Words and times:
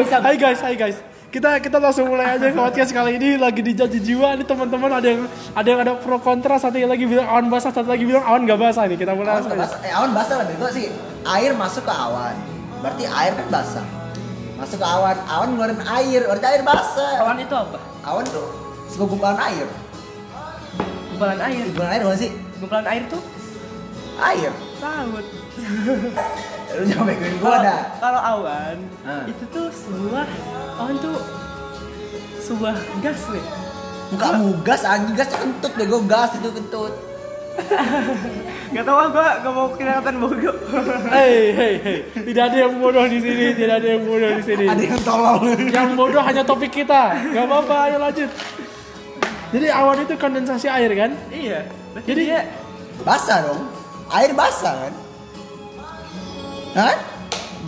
Hai 0.00 0.36
guys, 0.40 0.64
hai 0.64 0.80
guys. 0.80 0.96
Kita 1.28 1.60
kita 1.60 1.76
langsung 1.76 2.08
mulai 2.08 2.32
aja 2.32 2.48
ke 2.48 2.56
podcast 2.64 2.88
kali 2.88 3.20
ini 3.20 3.36
lagi 3.36 3.60
di 3.60 3.76
Janji 3.76 4.00
Jiwa. 4.00 4.32
Ini 4.32 4.48
teman-teman 4.48 4.88
ada 4.88 5.04
yang 5.04 5.28
ada 5.52 5.68
yang 5.68 5.80
ada 5.84 5.92
pro 6.00 6.16
kontra, 6.16 6.56
satu 6.56 6.80
yang 6.80 6.88
lagi 6.88 7.04
bilang 7.04 7.28
awan 7.28 7.52
basah, 7.52 7.68
satu 7.68 7.84
lagi 7.84 8.08
bilang 8.08 8.24
awan 8.24 8.48
gak 8.48 8.56
basah. 8.56 8.88
Ini 8.88 8.96
kita 8.96 9.12
mulai 9.12 9.36
Awan 9.36 9.44
langsung. 9.44 9.60
basah. 9.60 9.78
Eh, 9.84 9.92
awan 9.92 10.10
basah 10.16 10.34
lah 10.40 10.46
bego 10.48 10.72
sih. 10.72 10.88
Air 11.28 11.52
masuk 11.52 11.84
ke 11.84 11.92
awan. 11.92 12.32
Berarti 12.80 13.04
air 13.04 13.32
kan 13.36 13.46
basah. 13.52 13.84
Masuk 14.56 14.78
ke 14.80 14.86
awan, 14.88 15.16
awan 15.28 15.48
ngeluarin 15.52 15.80
air, 15.84 16.20
berarti 16.24 16.46
air 16.48 16.62
basah. 16.64 17.12
Awan 17.20 17.36
itu 17.36 17.52
apa? 17.52 17.78
Awan 18.00 18.24
tuh 18.24 18.48
sebuah 18.88 19.08
gumpalan 19.12 19.38
air. 19.52 19.68
Gumpalan 21.12 21.38
air. 21.44 21.64
Gumpalan 21.76 21.90
air 21.92 22.00
bukan 22.08 22.16
sih? 22.16 22.30
Gumpalan 22.56 22.86
air 22.88 23.02
tuh 23.12 23.20
Air. 24.16 24.52
laut. 24.80 25.24
Lu 26.70 26.82
jangan 26.86 27.04
begoin 27.04 27.34
gua 27.36 27.46
Kalau- 27.50 27.64
dah. 27.64 27.80
Kalau 27.98 28.20
awan 28.22 28.76
Ah. 29.02 29.24
itu 29.26 29.44
tuh 29.50 29.66
sebuah 29.68 30.26
awan 30.76 30.96
tuh 30.98 31.16
sebuah 32.40 32.74
gas 33.00 33.20
nih. 33.28 33.44
Mukamu 34.10 34.48
gas 34.62 34.82
anjing 34.82 35.14
gas 35.14 35.30
kentut 35.30 35.72
bego 35.74 35.98
gas 36.04 36.30
itu 36.34 36.50
kentut. 36.50 36.94
Gak 38.70 38.86
tau 38.86 38.96
ah 38.96 39.08
gua 39.10 39.28
gak 39.36 39.50
mau 39.50 39.66
kelihatan 39.68 40.14
bodoh. 40.16 40.54
Hei, 41.10 41.50
hei, 41.50 41.74
hei. 41.82 41.98
Tidak 42.14 42.44
ada 42.46 42.56
yang 42.56 42.78
bodoh 42.78 43.02
di 43.04 43.18
sini, 43.18 43.50
tidak 43.52 43.82
ada 43.82 43.88
yang 43.90 44.02
bodoh 44.06 44.30
di 44.30 44.42
sini. 44.46 44.64
Ada 44.64 44.82
yang 44.84 45.00
tolol. 45.02 45.36
Yang 45.58 45.88
bodoh 45.98 46.22
hanya 46.22 46.42
topik 46.42 46.70
kita. 46.70 47.18
Gak 47.34 47.44
apa-apa, 47.44 47.90
ayo 47.90 47.96
lanjut. 47.98 48.30
Jadi 49.50 49.66
awan 49.66 49.98
itu 50.00 50.14
kondensasi 50.14 50.70
air 50.70 50.94
kan? 50.94 51.10
iya. 51.28 51.66
Jadi- 52.06 52.30
dia 52.30 52.46
Basah 53.02 53.42
dong. 53.42 53.66
Air 54.06 54.30
basah 54.32 54.86
kan? 54.86 54.94
Hah? 56.74 56.96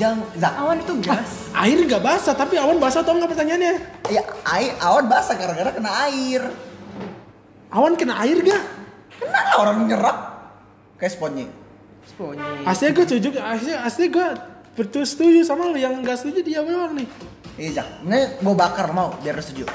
Jangan, 0.01 0.25
Zak. 0.41 0.53
awan 0.57 0.77
itu 0.81 0.95
gas. 1.05 1.53
Air 1.53 1.79
nggak 1.85 2.03
basah, 2.03 2.33
tapi 2.33 2.57
awan 2.57 2.81
basah 2.81 3.05
atau 3.05 3.13
nggak 3.13 3.31
pertanyaannya? 3.35 3.75
Ya, 4.09 4.23
air, 4.49 4.73
awan 4.81 5.05
basah 5.11 5.37
gara-gara 5.37 5.71
kena 5.75 5.91
air. 6.09 6.43
Awan 7.73 7.97
kena 7.97 8.17
air 8.21 8.37
gak? 8.41 8.63
Kena 9.17 9.41
lah 9.53 9.57
orang 9.65 9.89
nyerap. 9.89 10.17
Kayak 11.01 11.13
sponge. 11.17 11.47
Sponge. 12.05 12.41
Aslinya 12.69 12.93
gue 12.97 13.05
setuju, 13.09 13.29
aslinya, 13.41 13.79
aslinya 13.85 14.09
gue 14.13 14.29
betul 14.73 15.03
setuju 15.03 15.43
sama 15.43 15.67
lu 15.67 15.77
yang 15.77 15.99
nggak 15.99 16.17
setuju 16.17 16.41
dia 16.41 16.61
doang 16.61 16.95
nih. 16.95 17.09
Iya, 17.53 17.71
Jak. 17.75 17.87
Ini 18.03 18.19
gue 18.41 18.55
bakar 18.55 18.89
mau 18.91 19.13
biar 19.19 19.37
lu 19.37 19.43
setuju. 19.43 19.65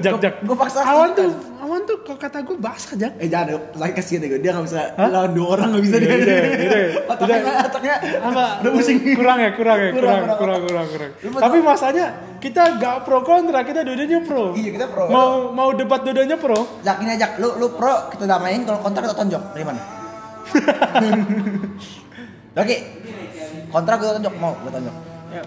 Jak, 0.00 0.18
jak. 0.18 0.34
Gua 0.42 0.56
paksa 0.58 0.82
Awan 0.82 1.14
kan. 1.14 1.20
tuh, 1.20 1.30
awan 1.62 1.80
tuh 1.86 2.02
kalau 2.02 2.18
kata 2.18 2.42
gue 2.42 2.56
basah 2.58 2.98
jak. 2.98 3.12
Eh 3.16 3.30
jangan, 3.30 3.54
lagi 3.76 3.94
kasihan 3.94 4.18
deh 4.18 4.28
gue. 4.28 4.40
Dia 4.42 4.50
gak 4.50 4.66
bisa 4.66 4.80
Hah? 4.92 5.06
lawan 5.06 5.30
dua 5.30 5.46
orang 5.54 5.68
gak 5.70 5.84
bisa 5.84 5.96
Iya, 5.96 6.08
dia. 6.10 6.16
iya, 6.18 6.36
iya. 6.58 6.80
Otaknya, 7.12 7.38
Udah. 7.38 7.54
otaknya 7.62 7.94
Apa? 8.18 8.44
udah 8.64 8.70
pusing. 8.74 8.98
Kurang 9.14 9.38
ya, 9.38 9.50
kurang 9.54 9.78
ya, 9.78 9.90
kurang, 9.92 10.18
Kurang, 10.34 10.60
kurang, 10.66 10.86
kurang. 10.90 11.10
Tapi 11.22 11.56
masanya 11.62 12.06
kita 12.42 12.62
gak 12.76 12.96
pro 13.06 13.22
kontra, 13.22 13.62
kita 13.62 13.86
dua-duanya 13.86 14.18
pro. 14.26 14.58
Iya, 14.58 14.70
kita 14.74 14.86
pro. 14.90 15.04
Mau 15.06 15.54
mau 15.54 15.70
debat 15.70 16.02
dua-duanya 16.02 16.34
pro. 16.34 16.58
Jak 16.82 16.98
ini 16.98 17.14
aja, 17.14 17.38
lu 17.38 17.54
lu 17.54 17.70
pro 17.70 18.10
kita 18.10 18.26
damain 18.26 18.64
kalau 18.66 18.82
kontra 18.82 19.06
kita 19.06 19.14
tonjok 19.14 19.42
dari 19.54 19.64
mana? 19.64 19.80
Oke, 22.54 22.76
kontra 23.68 23.98
gue 23.98 24.08
tonjok 24.12 24.34
mau 24.38 24.54
gue 24.54 24.70
tonjok. 24.70 24.96
Ya. 25.30 25.42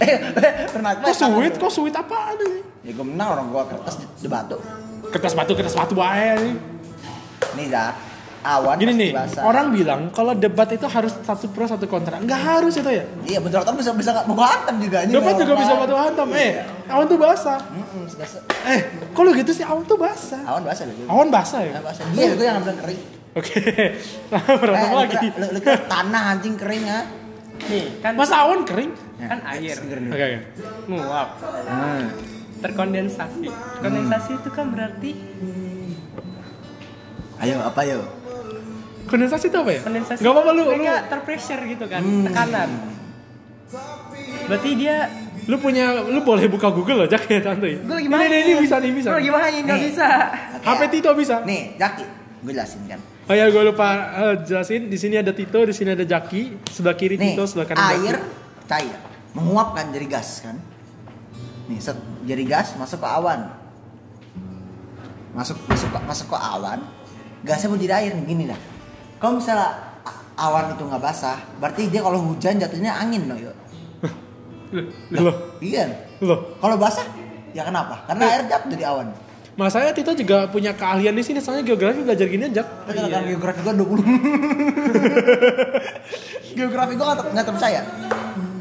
Eh, 0.00 0.16
pernah 0.68 0.96
Kok 0.96 1.12
sweet, 1.12 1.54
kok 1.56 1.68
sweet 1.68 1.92
apaan 1.92 2.36
ini? 2.40 2.60
Ya 2.84 2.92
gue 2.92 3.04
menang 3.04 3.28
orang 3.36 3.46
gue 3.48 3.62
kertas 3.68 3.94
di, 4.16 4.28
batu. 4.28 4.56
Kertas 5.08 5.32
batu, 5.32 5.52
kertas 5.52 5.72
batu 5.72 5.92
bae 5.92 6.36
nih. 6.40 6.54
Nih 7.56 7.66
Jak, 7.68 7.92
awan 8.40 8.76
Gini 8.76 8.92
nih, 8.92 9.10
basah. 9.12 9.42
orang 9.44 9.72
bilang 9.72 10.00
kalau 10.08 10.32
debat 10.32 10.68
itu 10.68 10.84
harus 10.84 11.12
satu 11.20 11.48
pro 11.48 11.64
satu 11.64 11.84
kontra. 11.84 12.20
Enggak 12.20 12.40
harus 12.40 12.76
itu 12.76 12.88
ya. 12.88 13.04
Iya 13.24 13.38
betul 13.40 13.60
bisa 13.76 13.92
bisa 13.92 14.10
nggak 14.12 14.24
mau 14.28 14.40
hantam 14.40 14.76
juga. 14.76 15.04
Ini 15.04 15.12
Debat 15.12 15.34
juga 15.36 15.52
bisa 15.56 15.72
nggak- 15.72 15.84
batu 15.84 15.94
hantam. 15.96 16.26
Iya. 16.32 16.40
Eh, 16.44 16.52
awan 16.92 17.04
tuh 17.08 17.18
basah. 17.20 17.58
Eh, 18.68 18.80
kalau 19.12 19.30
gitu 19.32 19.50
sih 19.52 19.64
awan 19.64 19.84
tuh 19.84 19.96
basah. 19.96 20.40
Awan 20.44 20.62
basah. 20.64 20.84
Awan 21.08 21.28
basah 21.28 21.60
ya? 21.64 21.72
Awan 21.76 21.84
basah. 21.88 22.04
Iya, 22.12 22.28
gue 22.36 22.44
yang 22.44 22.60
bilang 22.60 22.78
kering. 22.84 23.17
Oke. 23.38 23.58
Nah, 24.28 24.42
berantem 24.54 24.82
Eh, 24.82 24.88
lu 24.88 24.96
lagi. 24.98 25.28
Lu, 25.32 25.46
lu 25.48 25.58
tanah 25.86 26.22
anjing 26.32 26.54
kering 26.54 26.84
ah? 26.86 27.04
Nih, 27.60 27.84
kan 27.98 28.12
Masa 28.14 28.42
awan 28.42 28.62
kering? 28.62 28.90
kan 29.18 29.42
air 29.50 29.74
Seger 29.74 29.98
Oke, 30.00 30.14
oke. 30.14 30.38
nguap 30.88 31.28
Hmm. 31.64 32.06
terkondensasi. 32.58 33.50
Kondensasi 33.78 34.30
itu 34.36 34.48
kan 34.48 34.70
berarti 34.70 35.10
Ayo 37.38 37.58
apa 37.60 37.80
yo? 37.82 38.02
Kondensasi 39.06 39.46
itu 39.46 39.56
apa 39.56 39.70
ya? 39.72 39.80
kondensasi. 39.80 40.20
Gak 40.20 40.30
apa-apa 40.30 40.50
lu, 40.52 40.58
lu, 40.60 40.64
mereka 40.76 41.06
terpressure 41.08 41.62
gitu 41.64 41.84
kan, 41.86 41.98
Hmm. 41.98 42.24
tekanan. 42.24 42.70
Berarti 44.44 44.70
dia 44.74 44.96
lu 45.44 45.56
punya, 45.56 46.04
lu 46.04 46.20
boleh 46.20 46.44
buka 46.46 46.68
Google 46.68 47.04
loh, 47.04 47.08
Jack 47.08 47.24
ya 47.26 47.40
tante. 47.40 47.74
gue 47.74 47.88
lagi 47.88 48.04
Ini, 48.04 48.12
main. 48.12 48.28
ini, 48.28 48.38
ini 48.44 48.54
bisa 48.58 48.76
nih, 48.78 48.92
bisa. 48.92 49.08
Gue 49.08 49.18
lagi 49.18 49.32
main, 49.32 49.60
nggak 49.64 49.78
Nih. 49.78 49.86
bisa. 49.88 50.08
Oke. 50.54 50.66
HP 50.68 50.80
Tito 50.90 51.10
bisa. 51.12 51.34
Nih, 51.42 51.60
Jaki, 51.74 52.04
gue 52.38 52.52
jelasin 52.52 52.82
kan. 52.86 53.00
Oh 53.28 53.36
ya, 53.36 53.52
gue 53.52 53.62
lupa 53.62 53.88
eh, 54.24 54.34
jelasin. 54.42 54.88
Di 54.88 54.96
sini 54.96 55.20
ada 55.20 55.30
Tito, 55.30 55.60
di 55.60 55.74
sini 55.76 55.92
ada 55.92 56.00
Jaki, 56.02 56.64
sebelah 56.64 56.96
kiri 56.96 57.20
Nih, 57.20 57.36
Tito, 57.36 57.44
sebelah 57.44 57.68
kanan 57.68 57.84
air 57.94 58.16
Jaki. 58.16 58.66
cair 58.66 58.96
menguap 59.36 59.76
kan 59.76 59.92
jadi 59.92 60.06
gas 60.08 60.40
kan. 60.40 60.56
Nih, 61.68 61.76
set 61.76 61.96
jadi 62.24 62.42
gas 62.42 62.72
masuk 62.74 63.04
ke 63.04 63.08
awan. 63.08 63.52
Masuk 65.36 65.60
masuk 65.68 65.88
ke, 65.88 65.98
masuk 66.02 66.26
ke 66.32 66.38
awan, 66.38 66.80
gasnya 67.44 67.68
mau 67.68 67.76
jadi 67.76 67.94
air 68.00 68.16
nih 68.16 68.24
gini 68.24 68.44
dah. 68.48 68.60
Kalau 69.20 69.36
misalnya 69.36 69.76
awan 70.34 70.72
itu 70.72 70.82
nggak 70.82 71.02
basah, 71.02 71.36
berarti 71.60 71.86
dia 71.86 72.00
kalau 72.00 72.24
hujan 72.24 72.56
jatuhnya 72.56 72.96
angin 72.96 73.28
loh 73.28 73.36
yuk. 73.38 73.56
Loh, 75.14 75.56
Iya. 75.60 75.84
loh. 76.20 76.56
Kalau 76.56 76.76
basah, 76.76 77.04
ya 77.52 77.60
kenapa? 77.62 78.04
Karena 78.04 78.24
air 78.26 78.42
jatuh 78.46 78.68
dari 78.68 78.84
awan. 78.84 79.08
Masanya 79.58 79.90
Tito 79.90 80.14
juga 80.14 80.46
punya 80.46 80.70
keahlian 80.70 81.12
di 81.12 81.20
sini, 81.20 81.38
soalnya 81.38 81.66
geografi 81.66 82.00
belajar 82.00 82.24
gini 82.24 82.46
aja. 82.46 82.62
Kan 82.62 82.94
kan 82.94 83.22
geografi 83.26 83.58
gua 83.60 83.74
20 83.74 84.06
Geografi 86.54 86.92
gua 86.94 87.04
nggak 87.04 87.18
ter- 87.18 87.30
nggak 87.32 87.44
terpercaya 87.44 87.80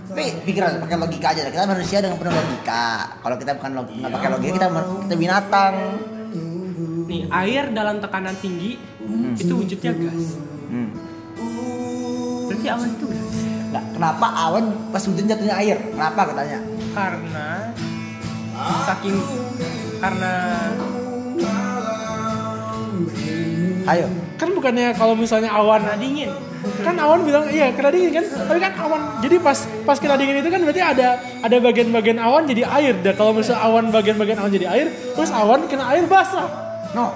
Tapi 0.08 0.24
pikiran 0.44 0.80
pakai 0.80 0.98
logika 0.98 1.28
aja 1.32 1.42
Kita 1.46 1.66
manusia 1.66 1.98
dengan 2.00 2.18
penuh 2.18 2.32
logika 2.32 2.84
Kalau 3.16 3.36
kita 3.38 3.52
bukan 3.54 3.72
log- 3.74 3.92
nggak 3.92 4.12
pakai 4.12 4.30
logika 4.32 4.54
kita, 4.56 4.68
kita 5.06 5.16
binatang 5.16 5.74
Nih, 7.08 7.22
air 7.26 7.64
dalam 7.72 7.96
tekanan 7.98 8.36
tinggi 8.36 8.76
itu 9.38 9.54
wujudnya 9.54 9.94
gas. 9.94 10.36
hmm. 10.68 10.90
Berarti 12.44 12.68
awan 12.68 12.90
itu 12.92 13.06
gas. 13.08 13.36
Nggak, 13.68 13.84
Kenapa 13.94 14.28
awan 14.28 14.64
pas 14.90 15.00
hujan 15.00 15.24
jatuhnya 15.24 15.56
air? 15.56 15.78
Kenapa 15.88 16.22
katanya? 16.26 16.60
Karena 16.92 17.48
saking 18.86 19.18
karena 19.98 20.34
Ayo. 23.88 24.08
Kan 24.36 24.52
bukannya 24.52 24.92
kalau 25.00 25.16
misalnya 25.16 25.48
awan 25.48 25.80
karena 25.80 25.96
dingin. 25.96 26.32
kan 26.84 27.00
awan 27.00 27.24
bilang 27.24 27.48
iya 27.48 27.72
kena 27.72 27.88
dingin 27.88 28.20
kan? 28.20 28.26
Tapi 28.28 28.60
kan 28.60 28.74
awan 28.84 29.24
jadi 29.24 29.40
pas 29.40 29.56
pas 29.88 29.96
kena 29.96 30.20
dingin 30.20 30.44
itu 30.44 30.52
kan 30.52 30.60
berarti 30.60 30.84
ada 30.84 31.16
ada 31.40 31.56
bagian-bagian 31.64 32.20
awan 32.20 32.44
jadi 32.44 32.68
air. 32.68 33.00
Dan 33.00 33.16
kalau 33.16 33.32
misalnya 33.32 33.64
awan 33.64 33.88
bagian-bagian 33.88 34.44
awan 34.44 34.52
jadi 34.52 34.68
air 34.68 34.88
terus 34.92 35.32
awan 35.32 35.64
kena 35.72 35.88
air 35.96 36.04
basah. 36.04 36.52
No. 36.92 37.16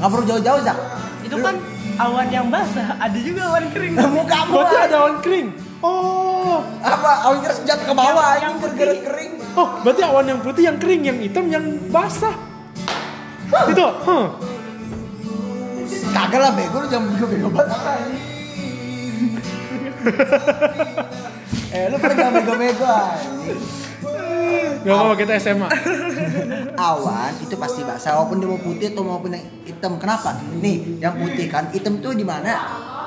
Nggak 0.00 0.08
perlu 0.08 0.24
jauh-jauh 0.32 0.60
Zak. 0.64 0.78
Itu 1.20 1.36
kan 1.44 1.54
awan 2.00 2.26
yang 2.32 2.48
basah, 2.48 2.96
ada 2.96 3.18
juga 3.20 3.52
awan 3.52 3.68
kering. 3.68 3.94
Muka 4.00 4.32
kamu 4.32 4.52
berarti 4.56 4.76
ada 4.80 4.96
awan 5.04 5.16
kering 5.20 5.63
oh. 5.84 6.58
Apa? 6.80 7.10
Awan 7.24 7.38
keras 7.40 7.60
jatuh 7.62 7.84
ke 7.84 7.94
bawah 7.94 8.24
Yang- 8.34 8.40
Yang, 8.40 8.54
putih. 8.60 8.98
kering. 9.02 9.32
Oh 9.54 9.68
berarti 9.80 10.02
awan 10.02 10.24
yang 10.26 10.40
putih 10.40 10.62
yang 10.64 10.76
kering 10.76 11.02
yang 11.04 11.18
hitam 11.18 11.44
yang 11.46 11.64
basah. 11.88 12.34
Itu 13.68 13.84
huh. 13.84 14.26
Kagak 16.10 16.40
lah 16.40 16.52
bego 16.52 16.78
lu 16.78 16.86
jangan 16.86 17.06
bego-bego 17.10 17.48
banget. 17.50 17.70
Eh 21.70 21.84
lu 21.86 21.96
pada 21.98 22.14
jangan 22.14 22.32
bego-bego 22.38 22.94
Gak 24.84 24.92
apa-apa 24.92 25.14
kita 25.16 25.32
SMA 25.40 25.68
awan 26.76 27.32
itu 27.40 27.56
pasti 27.56 27.80
basah 27.80 28.12
walaupun 28.14 28.36
dia 28.36 28.46
mau 28.46 28.60
putih 28.60 28.92
atau 28.92 29.00
maupun 29.00 29.32
yang 29.32 29.44
hitam. 29.64 29.96
Kenapa? 29.96 30.36
Nih 30.54 31.00
yang 31.00 31.16
putih 31.16 31.48
kan 31.48 31.72
hitam 31.72 31.98
tuh 31.98 32.12
di 32.12 32.20
mana? 32.20 32.52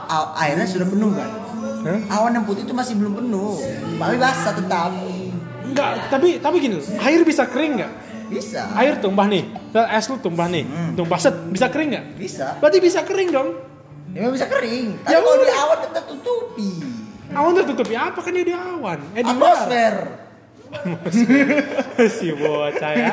A- 0.08 0.34
airnya 0.40 0.66
sudah 0.66 0.88
penuh 0.88 1.14
kan 1.14 1.30
Hah? 1.78 2.00
awan 2.10 2.32
yang 2.34 2.46
putih 2.46 2.64
itu 2.64 2.74
masih 2.74 2.98
belum 2.98 3.14
penuh. 3.18 3.58
Tapi 3.98 4.16
basah 4.18 4.54
tetap. 4.54 4.92
Enggak, 5.68 5.92
tapi 6.08 6.40
tapi 6.40 6.56
gini 6.58 6.80
air 6.98 7.22
bisa 7.22 7.44
kering 7.46 7.78
nggak? 7.78 7.92
Bisa. 8.28 8.68
Air 8.76 9.00
tumpah 9.00 9.28
nih 9.28 9.44
es 9.94 10.06
lu 10.08 10.18
tumpah 10.18 10.48
nih 10.48 10.64
Hmm. 10.64 10.94
tumpah 10.96 11.16
set 11.16 11.36
bisa 11.48 11.68
kering 11.68 11.90
nggak? 11.94 12.06
Bisa. 12.18 12.58
Berarti 12.60 12.78
bisa 12.80 13.00
kering 13.04 13.30
dong. 13.32 13.50
Ya 14.16 14.32
bisa 14.32 14.48
kering. 14.48 14.98
Tapi 15.04 15.12
Ya 15.12 15.20
kalau 15.20 15.38
di 15.38 15.52
awan 15.52 15.78
tetap 15.84 16.04
tutupi 16.08 16.70
awan 17.36 17.52
tertutupi 17.54 17.94
apa? 17.94 18.20
Kan 18.24 18.32
dia 18.34 18.46
di 18.48 18.56
awan. 18.56 19.00
Eh 19.14 19.22
di 19.22 19.32
luar. 19.32 19.54
Atmosfer. 19.54 19.96
Si 22.18 22.28
bocah 22.34 22.92
ya. 22.92 23.12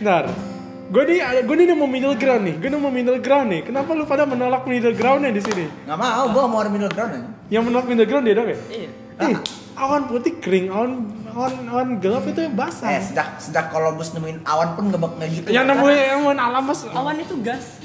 Bentar 0.00 0.49
Gue 0.90 1.06
nih, 1.06 1.18
gue 1.46 1.54
nih 1.54 1.66
nemu 1.70 1.86
middle 1.86 2.16
ground 2.18 2.42
nih. 2.42 2.54
Gue 2.58 2.66
nemu 2.68 2.88
middle 2.90 3.18
ground 3.18 3.46
nih. 3.46 3.60
Kenapa 3.62 3.94
lu 3.94 4.02
pada 4.04 4.26
menolak 4.26 4.66
middle 4.66 4.90
groundnya 4.90 5.30
di 5.30 5.38
sini? 5.38 5.70
Nggak 5.86 5.94
mau, 5.96 6.24
gua 6.28 6.50
mau 6.50 6.58
ada 6.58 6.66
middle 6.66 6.90
ground 6.90 7.14
aja. 7.14 7.28
Yang 7.46 7.62
menolak 7.64 7.86
middle 7.86 8.04
ground 8.04 8.24
dia 8.26 8.34
dong 8.34 8.48
ya? 8.50 8.58
Iya. 8.68 8.90
Ih, 9.22 9.36
awan 9.76 10.02
putih 10.08 10.40
kering, 10.40 10.66
awan 10.66 10.90
awan 11.30 11.54
awan 11.68 11.88
gelap 11.98 12.26
itu 12.26 12.42
basah. 12.50 12.90
Eh, 12.90 13.02
sejak 13.04 13.38
sejak 13.38 13.70
Columbus 13.70 14.10
nemuin 14.10 14.42
awan 14.42 14.74
pun 14.74 14.90
bak- 14.90 15.14
nggak 15.14 15.28
gitu. 15.30 15.46
yang 15.52 15.68
nemuin 15.68 15.94
yang 15.94 16.18
nemuin 16.18 16.40
alam 16.40 16.62
mas. 16.64 16.82
Awan 16.88 17.16
itu 17.16 17.38
gas. 17.38 17.78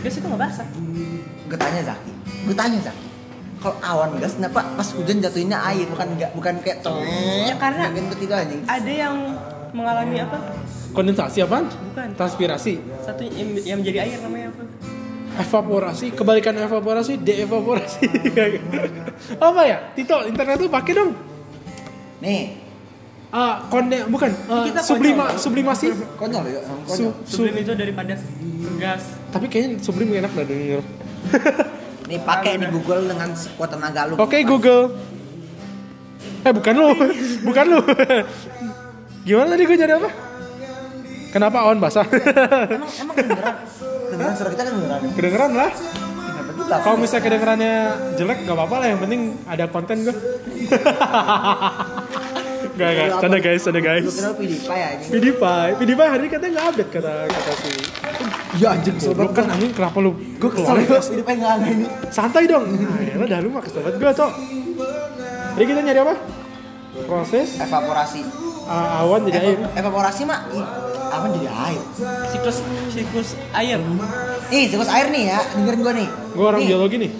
Gas 0.00 0.14
itu 0.16 0.24
nggak 0.24 0.40
basah. 0.40 0.64
Gue 1.44 1.58
tanya 1.58 1.82
Zaki, 1.84 2.12
gue 2.46 2.56
tanya 2.56 2.78
Zaki. 2.80 3.06
Kalau 3.58 3.76
awan 3.82 4.10
gas 4.16 4.38
kenapa 4.38 4.62
pas 4.72 4.88
hujan 4.94 5.18
jatuhinnya 5.18 5.58
air 5.60 5.84
bukan 5.84 6.06
nggak 6.14 6.30
bukan 6.32 6.54
kayak 6.62 6.78
Ya, 7.44 7.54
karena- 7.58 7.90
gitu 7.90 8.14
itu 8.22 8.32
anjing. 8.32 8.62
Ada 8.64 8.92
yang 8.94 9.14
mengalami 9.74 10.16
apa? 10.16 10.38
Kondensasi 10.90 11.38
apaan? 11.40 11.68
Bukan. 11.68 12.08
Transpirasi, 12.14 12.80
Satu 12.98 13.22
yang, 13.22 13.48
yang 13.58 13.78
menjadi 13.78 13.98
air 14.02 14.18
namanya 14.18 14.50
apa? 14.50 14.62
evaporasi, 15.38 16.06
kebalikan 16.12 16.50
evaporasi, 16.56 17.14
deevaporasi. 17.16 18.02
Apa 19.38 19.62
ya? 19.62 19.78
Tito, 19.92 20.26
internet 20.26 20.58
tuh 20.58 20.66
pakai 20.66 20.92
dong. 20.92 21.14
Nih, 22.18 22.66
Ah, 23.28 23.60
konde 23.68 24.08
bukan 24.08 24.32
Kita 24.64 24.80
sublima 24.80 25.28
konyol. 25.28 25.38
sublimasi. 25.38 25.86
konyol 26.16 26.44
ya, 26.48 26.60
konyol. 26.82 27.12
su- 27.12 27.16
Sublim 27.28 27.60
itu 27.60 27.76
daripada 27.76 28.16
gas. 28.80 29.02
tapi 29.28 29.46
kayaknya 29.46 29.76
sublim 29.78 30.08
enak 30.10 30.32
dah 30.32 30.42
denger. 30.42 30.82
Nih 32.08 32.18
pakai 32.18 32.56
nih 32.56 32.72
Google 32.72 33.04
dengan 33.04 33.28
sekuat 33.30 33.68
tenaga 33.68 34.08
lu. 34.08 34.16
Oke 34.16 34.40
Google. 34.42 34.96
Eh 36.40 36.50
bukan 36.50 36.72
lu, 36.72 36.88
bukan 37.46 37.64
lu. 37.68 37.80
Gimana 39.28 39.52
tadi 39.52 39.62
gue 39.62 39.76
nyari 39.76 39.94
apa? 39.94 40.10
Kenapa 41.28 41.60
awan 41.60 41.78
basah? 41.78 42.04
Emang 42.04 42.88
emang 43.02 43.14
kedengeran. 43.14 43.54
Kedengeran 44.08 44.32
suara 44.34 44.50
kita 44.50 44.62
kedengeran. 44.64 45.00
Kedengeran 45.12 45.50
lah. 45.52 45.70
Kenapa 45.70 46.52
kita? 46.54 46.74
Kalau 46.80 46.96
misalnya 46.96 47.22
kedengerannya 47.22 47.74
jelek 48.16 48.38
nggak 48.42 48.56
apa-apa 48.56 48.76
lah. 48.78 48.86
Yang 48.88 49.00
penting 49.02 49.20
ada 49.44 49.64
konten 49.68 49.96
gue. 50.02 50.14
Gak 52.78 52.90
gak, 52.94 53.08
canda 53.18 53.38
guys, 53.40 53.58
canda 53.60 53.80
guys. 53.80 54.06
kira 54.06 54.30
PewDiePie 54.30 54.70
anjing. 54.70 55.10
PewDiePie, 55.10 55.70
PewDiePie 55.74 56.08
hari 56.08 56.22
ini 56.22 56.30
katanya 56.30 56.52
nggak 56.54 56.66
update 56.68 56.90
kata 56.94 57.12
kata 57.26 57.52
si. 57.56 57.70
Ya 58.54 58.68
anjing 58.70 58.96
Goblok 59.00 59.32
kan 59.34 59.44
anjing 59.50 59.72
kenapa 59.74 59.98
lu? 59.98 60.14
Gue 60.38 60.50
kesel 60.52 60.74
ya, 60.76 60.86
PewDiePie 60.86 61.34
nggak 61.34 61.52
nggak 61.58 61.72
ini. 61.74 61.86
Santai 62.08 62.46
dong. 62.46 62.70
Nah, 62.70 63.02
ya 63.02 63.14
dah 63.18 63.38
lu 63.42 63.50
mah 63.50 63.62
kesel 63.66 63.82
banget 63.82 63.98
gue 63.98 64.10
cok. 64.14 64.32
Jadi 65.58 65.64
kita 65.66 65.80
nyari 65.82 66.00
apa? 66.00 66.14
Proses 67.02 67.48
Evaporasi. 67.58 68.20
uh, 68.64 69.00
awan 69.02 69.20
jadi 69.26 69.38
air. 69.40 69.58
Eva- 69.58 69.74
evaporasi 69.76 70.22
mah 70.22 70.38
apa 71.18 71.26
jadi 71.34 71.48
air? 71.50 71.82
Siklus 72.30 72.58
siklus 72.94 73.28
air. 73.52 73.78
Nih, 74.48 74.64
siklus 74.70 74.90
air 74.90 75.06
nih 75.10 75.22
ya, 75.34 75.38
dengerin 75.58 75.80
gua 75.82 75.92
nih. 75.94 76.08
Gue 76.32 76.46
orang 76.46 76.60
Nih, 76.62 76.68
biologi 76.70 76.96
nih. 77.02 77.12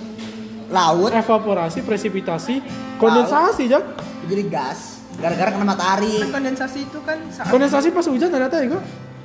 Laut 0.68 1.12
Evaporasi, 1.12 1.80
presipitasi, 1.82 2.54
kondensasi 3.00 3.72
jak. 3.72 3.84
jadi 4.28 4.44
gas 4.52 4.98
gara-gara 5.18 5.50
kena 5.50 5.66
matahari. 5.66 6.14
Kan 6.22 6.30
kondensasi 6.30 6.78
itu 6.86 6.98
kan 7.02 7.18
saat 7.34 7.50
Kondensasi 7.50 7.88
pas 7.90 8.06
hujan 8.06 8.30
ternyata 8.30 8.54
ya 8.62 8.66
gue. 8.70 8.82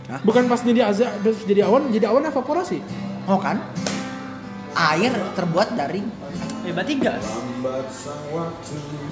Hah? 0.09 0.19
Bukan 0.25 0.49
pas 0.51 0.59
jadi 0.59 0.81
azab, 0.89 1.11
jadi 1.47 1.61
awan, 1.69 1.93
jadi 1.93 2.09
awan 2.09 2.27
evaporasi. 2.27 2.81
Oh 3.29 3.39
kan? 3.39 3.61
Air 4.73 5.13
terbuat 5.37 5.77
dari 5.77 6.01
ya 6.65 6.71
berarti 6.73 6.93
gas. 6.97 7.25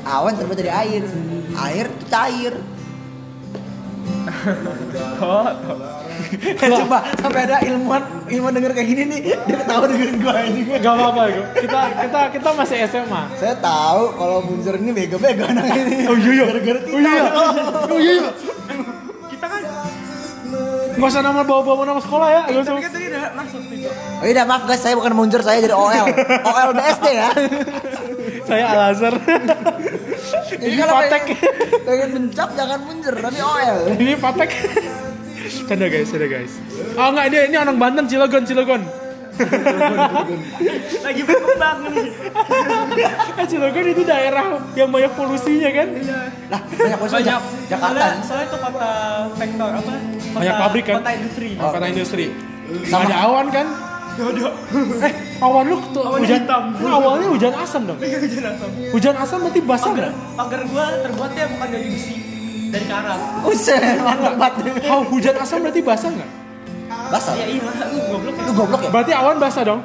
awan 0.03 0.33
terbuat 0.33 0.57
dari 0.57 0.71
air. 0.73 1.03
Air 1.53 1.85
itu 1.91 2.05
cair. 2.09 2.53
Oh, 5.21 5.45
Coba 6.57 6.97
sampai 7.17 7.41
ada 7.49 7.57
ilmuwan 7.65 8.01
ilmuwan 8.29 8.53
denger 8.57 8.71
kayak 8.73 8.87
gini 8.89 9.03
nih, 9.09 9.19
dia 9.45 9.57
ketawa 9.61 9.85
dengerin 9.89 10.17
gua 10.21 10.33
ini. 10.45 10.61
Gak 10.81 10.93
apa-apa 10.93 11.21
gue. 11.29 11.45
Kita 11.65 11.81
kita 12.05 12.19
kita 12.33 12.49
masih 12.57 12.77
SMA. 12.89 13.21
Saya 13.37 13.55
tahu 13.57 14.01
kalau 14.17 14.37
Munzer 14.45 14.77
ini 14.81 14.91
bego-bego 14.93 15.45
anak 15.45 15.65
ini. 15.69 16.05
Oh 16.09 16.17
iya 16.17 16.31
iya. 16.33 16.45
Gara-gara 16.49 16.79
Oh 16.81 16.99
iya 16.99 17.11
iya. 17.11 17.29
Oh 17.89 17.99
iya 17.99 18.13
iya. 18.17 18.31
kita 19.29 19.45
kan 19.45 19.61
Gak 20.91 21.07
usah 21.07 21.23
nama 21.23 21.41
bawa-bawa 21.41 21.83
nama 21.87 22.01
sekolah 22.01 22.27
ya. 22.29 22.41
Gak 22.49 22.61
usah. 22.61 22.73
tapi 22.73 22.81
kan 22.85 22.91
tadi 22.93 23.05
udah 23.09 23.23
masuk 23.37 23.61
gitu. 23.69 23.89
Oh 24.21 24.25
iya 24.25 24.43
maaf 24.45 24.63
guys, 24.65 24.81
saya 24.81 24.93
bukan 24.97 25.13
Munzer, 25.17 25.41
saya 25.41 25.57
jadi 25.61 25.73
OL. 25.73 26.05
OL 26.45 26.69
BSD 26.77 27.05
ya. 27.13 27.29
Saya 28.45 28.63
Al 28.73 28.81
Azhar. 28.93 29.13
Ini 30.63 30.81
patek. 30.81 31.21
pengen, 31.23 31.37
pengen 31.81 32.09
mencap 32.11 32.49
jangan 32.53 32.79
Munzer, 32.81 33.15
tapi 33.15 33.39
OL. 33.39 33.77
Ini 33.93 34.13
patek. 34.15 34.49
Canda 35.65 35.85
guys, 35.87 36.07
canda 36.07 36.27
guys. 36.27 36.53
Oh 36.93 37.07
enggak, 37.09 37.25
ini 37.27 37.37
ini 37.47 37.57
orang 37.57 37.77
Banten 37.77 38.05
Cilegon, 38.05 38.43
Cilegon. 38.43 38.81
Lagi 41.01 41.21
berkembang 41.23 41.77
nih. 41.87 42.07
Eh, 43.33 43.45
Cilegon 43.47 43.85
itu 43.87 44.01
daerah 44.03 44.43
yang 44.73 44.89
banyak 44.89 45.11
polusinya 45.11 45.69
kan? 45.71 45.87
Lah, 46.47 46.61
banyak 46.61 46.97
bos 46.99 47.09
Banyak 47.09 47.41
Jakarta. 47.67 47.89
Soalnya, 47.89 48.21
soalnya 48.21 48.45
itu 48.45 48.57
kota 48.59 48.89
vektor 49.33 49.71
apa? 49.71 49.93
Kota, 49.93 50.37
Banyak 50.37 50.55
pabrik 50.57 50.85
kan? 50.85 50.95
Kota 50.99 51.11
industri. 51.11 51.47
Oh, 51.57 51.69
kata 51.71 51.85
industri. 51.89 52.25
Sama- 52.85 53.03
Ada 53.03 53.15
awan 53.25 53.47
kan? 53.49 53.67
Eh, 54.11 55.13
awan 55.39 55.63
lu 55.65 55.77
tuh 55.89 56.03
Awan 56.03 56.19
hujan. 56.19 56.43
hitam. 56.43 56.63
Nah, 56.75 56.91
awalnya 56.93 57.27
hujan 57.27 57.53
asam 57.55 57.81
dong. 57.85 57.97
Hujan 57.97 58.43
asam. 58.45 58.69
Hujan 58.91 59.15
asam 59.15 59.37
berarti 59.39 59.61
basah 59.61 59.87
Pagar, 59.87 60.03
nggak? 60.03 60.13
pagar 60.35 60.61
gua 60.67 60.85
terbuatnya 60.99 61.43
bukan 61.49 61.67
dari 61.69 61.87
besi, 61.89 62.13
dari 62.69 62.85
karat. 62.85 63.19
Uset, 63.43 63.81
mantap 63.99 64.35
banget. 64.35 64.83
How 64.83 65.01
hujan 65.03 65.35
asam 65.35 65.57
berarti 65.61 65.81
basah 65.81 66.09
nggak? 66.09 66.29
Basah. 67.07 67.33
Ya 67.33 67.45
iya, 67.45 67.61
lu 67.63 68.01
goblok 68.09 68.35
ya. 68.35 68.43
Lu 68.43 68.51
goblok 68.53 68.81
ya? 68.81 68.89
Berarti 68.89 69.11
awan 69.13 69.37
basah 69.37 69.63
dong. 69.63 69.81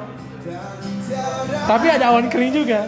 Tapi 1.65 1.85
ada 1.87 2.05
awan 2.09 2.25
kering 2.27 2.53
juga. 2.53 2.79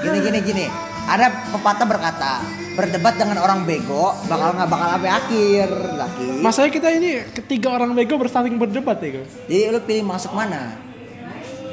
Gini 0.00 0.18
gini 0.18 0.38
gini. 0.42 0.64
Ada 1.02 1.26
pepatah 1.50 1.86
berkata, 1.86 2.32
berdebat 2.80 3.14
dengan 3.14 3.38
orang 3.38 3.60
bego 3.62 4.16
bakal 4.24 4.50
nggak 4.52 4.68
bakal 4.68 4.88
sampai 4.90 5.10
akhir, 5.12 5.68
laki. 5.94 6.26
Masalahnya 6.38 6.72
kita 6.72 6.88
ini 6.90 7.10
ketiga 7.30 7.68
orang 7.70 7.92
bego 7.92 8.16
bersaling 8.16 8.56
berdebat 8.56 8.96
ya, 8.98 9.10
guys. 9.14 9.32
Jadi 9.44 9.62
lu 9.68 9.80
pilih 9.80 10.04
masuk 10.06 10.32
mana? 10.32 10.80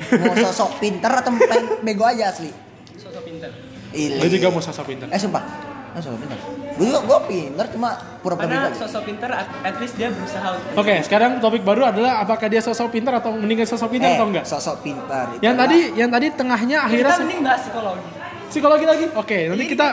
Mau 0.09 0.36
sosok 0.38 0.77
pinter 0.77 1.09
atau 1.09 1.31
pengen 1.31 1.63
bego 1.81 2.04
aja 2.04 2.30
asli? 2.30 2.51
Sosok 2.94 3.24
pintar. 3.24 3.51
Ili. 3.89 4.18
Gue 4.18 4.30
juga 4.30 4.48
mau 4.50 4.59
sosok 4.59 4.86
pintar. 4.86 5.07
Eh 5.07 5.18
sumpah, 5.18 5.44
lu 5.89 6.01
sosok 6.01 6.19
pinter. 6.21 6.38
Gue 6.77 6.86
juga 6.86 7.00
gue 7.01 7.19
pinter 7.25 7.65
cuma 7.69 7.89
pura-pura 8.19 8.45
Karena 8.45 8.68
bego. 8.68 8.77
sosok 8.77 9.01
pintar 9.03 9.30
at, 9.33 9.48
at 9.63 9.75
least 9.77 9.95
dia 9.95 10.07
berusaha 10.10 10.48
untuk 10.53 10.75
Oke, 10.77 10.95
sekarang 11.01 11.31
topik 11.39 11.62
baru 11.62 11.88
adalah 11.88 12.19
apakah 12.19 12.45
dia 12.45 12.60
sosok 12.60 12.88
pintar 12.89 13.18
atau 13.18 13.31
mendingan 13.33 13.65
sosok 13.65 13.89
pintar 13.89 14.10
Eh, 14.10 14.15
atau 14.15 14.27
enggak? 14.27 14.45
sosok 14.45 14.77
pintar. 14.81 15.25
Yang 15.39 15.56
tadi, 15.57 15.77
yang 15.95 16.10
tadi 16.10 16.27
tengahnya 16.31 16.77
akhirnya 16.81 17.03
kita 17.10 17.19
mending 17.19 17.42
bahas 17.42 17.62
psikologi. 17.62 18.07
psikologi 18.48 18.86
lagi. 18.86 19.06
Oke, 19.13 19.38
nanti 19.45 19.65
kita 19.68 19.88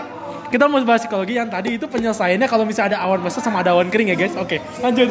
kita 0.54 0.70
mau 0.70 0.78
bahas 0.86 1.02
psikologi 1.02 1.34
yang 1.34 1.50
tadi 1.50 1.74
itu 1.74 1.90
penyelesaiannya 1.90 2.46
kalau 2.46 2.62
misalnya 2.62 2.94
ada 2.94 3.10
awan 3.10 3.26
basah 3.26 3.42
sama 3.42 3.66
ada 3.66 3.74
awan 3.74 3.90
kering 3.90 4.14
ya 4.14 4.16
guys. 4.16 4.38
Oke, 4.38 4.62
lanjut. 4.78 5.10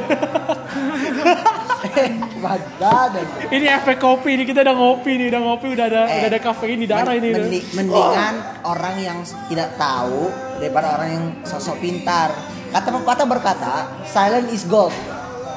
Badan. 2.40 3.28
ini 3.60 3.68
efek 3.68 4.00
kopi 4.00 4.40
ini 4.40 4.48
kita 4.48 4.64
udah 4.64 4.72
ngopi 4.72 5.20
nih, 5.20 5.28
udah 5.36 5.42
ngopi 5.44 5.68
udah 5.76 5.86
ada 5.92 6.02
Eh, 6.08 6.16
udah 6.24 6.30
ada 6.32 6.40
kafein 6.40 6.80
di 6.80 6.88
darah 6.88 7.12
ini. 7.12 7.36
Mendi- 7.36 7.68
mendingan 7.76 8.64
orang 8.64 8.96
yang 9.04 9.20
tidak 9.52 9.76
tahu 9.76 10.32
daripada 10.64 10.96
orang 10.96 11.10
yang 11.12 11.26
sosok 11.44 11.76
pintar. 11.84 12.32
Kata 12.72 12.88
pepatah 12.96 13.28
berkata, 13.28 13.74
silent 14.08 14.48
is 14.48 14.64
gold. 14.64 14.96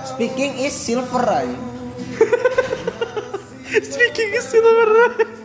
Speaking 0.02 0.66
is 0.66 0.75
silver. 0.75 1.23
Speaking 3.95 4.31
is 4.35 4.50
silver. 4.50 5.36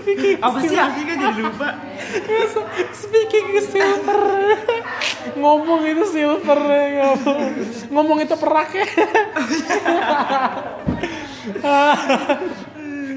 Speaking 0.00 0.42
Apa 0.42 0.58
sih 0.64 0.74
artinya 0.74 1.14
jadi 1.14 1.40
lupa? 1.42 1.68
Speaking 2.94 3.46
is 3.58 3.66
silver. 3.70 4.22
ngomong 5.38 5.86
itu 5.86 6.04
silver 6.10 6.60
ya, 6.66 7.14
ngomong. 7.14 7.40
ngomong 7.94 8.18
itu 8.24 8.34
perak 8.34 8.68
ya. 8.74 8.86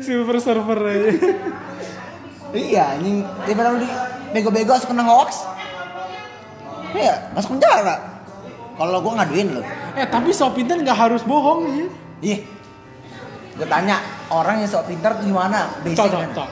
silver 0.04 0.38
server 0.38 0.80
aja. 0.84 1.12
Iya, 2.54 2.84
anjing 3.00 3.26
daripada 3.50 3.74
lu 3.74 3.82
di 3.82 3.90
bego-bego 4.30 4.78
masuk 4.78 4.94
kena 4.94 5.04
hoax. 5.10 5.42
Iya, 6.94 7.34
masuk 7.34 7.58
penjara. 7.58 8.22
Kalau 8.78 9.02
gua 9.02 9.14
ngaduin 9.22 9.58
lu. 9.58 9.62
Eh 9.98 10.06
tapi 10.06 10.30
sok 10.30 10.62
pintar 10.62 10.78
nggak 10.78 10.98
harus 11.10 11.26
bohong 11.26 11.66
ya. 11.66 11.88
Ih. 12.22 12.53
Gue 13.54 13.68
tanya, 13.70 14.02
orang 14.34 14.66
yang 14.66 14.70
sok 14.70 14.90
pintar 14.90 15.18
tuh 15.22 15.30
gimana? 15.30 15.70
Tok, 15.70 15.86
Basic 15.86 16.10
tok, 16.10 16.22
kan? 16.26 16.50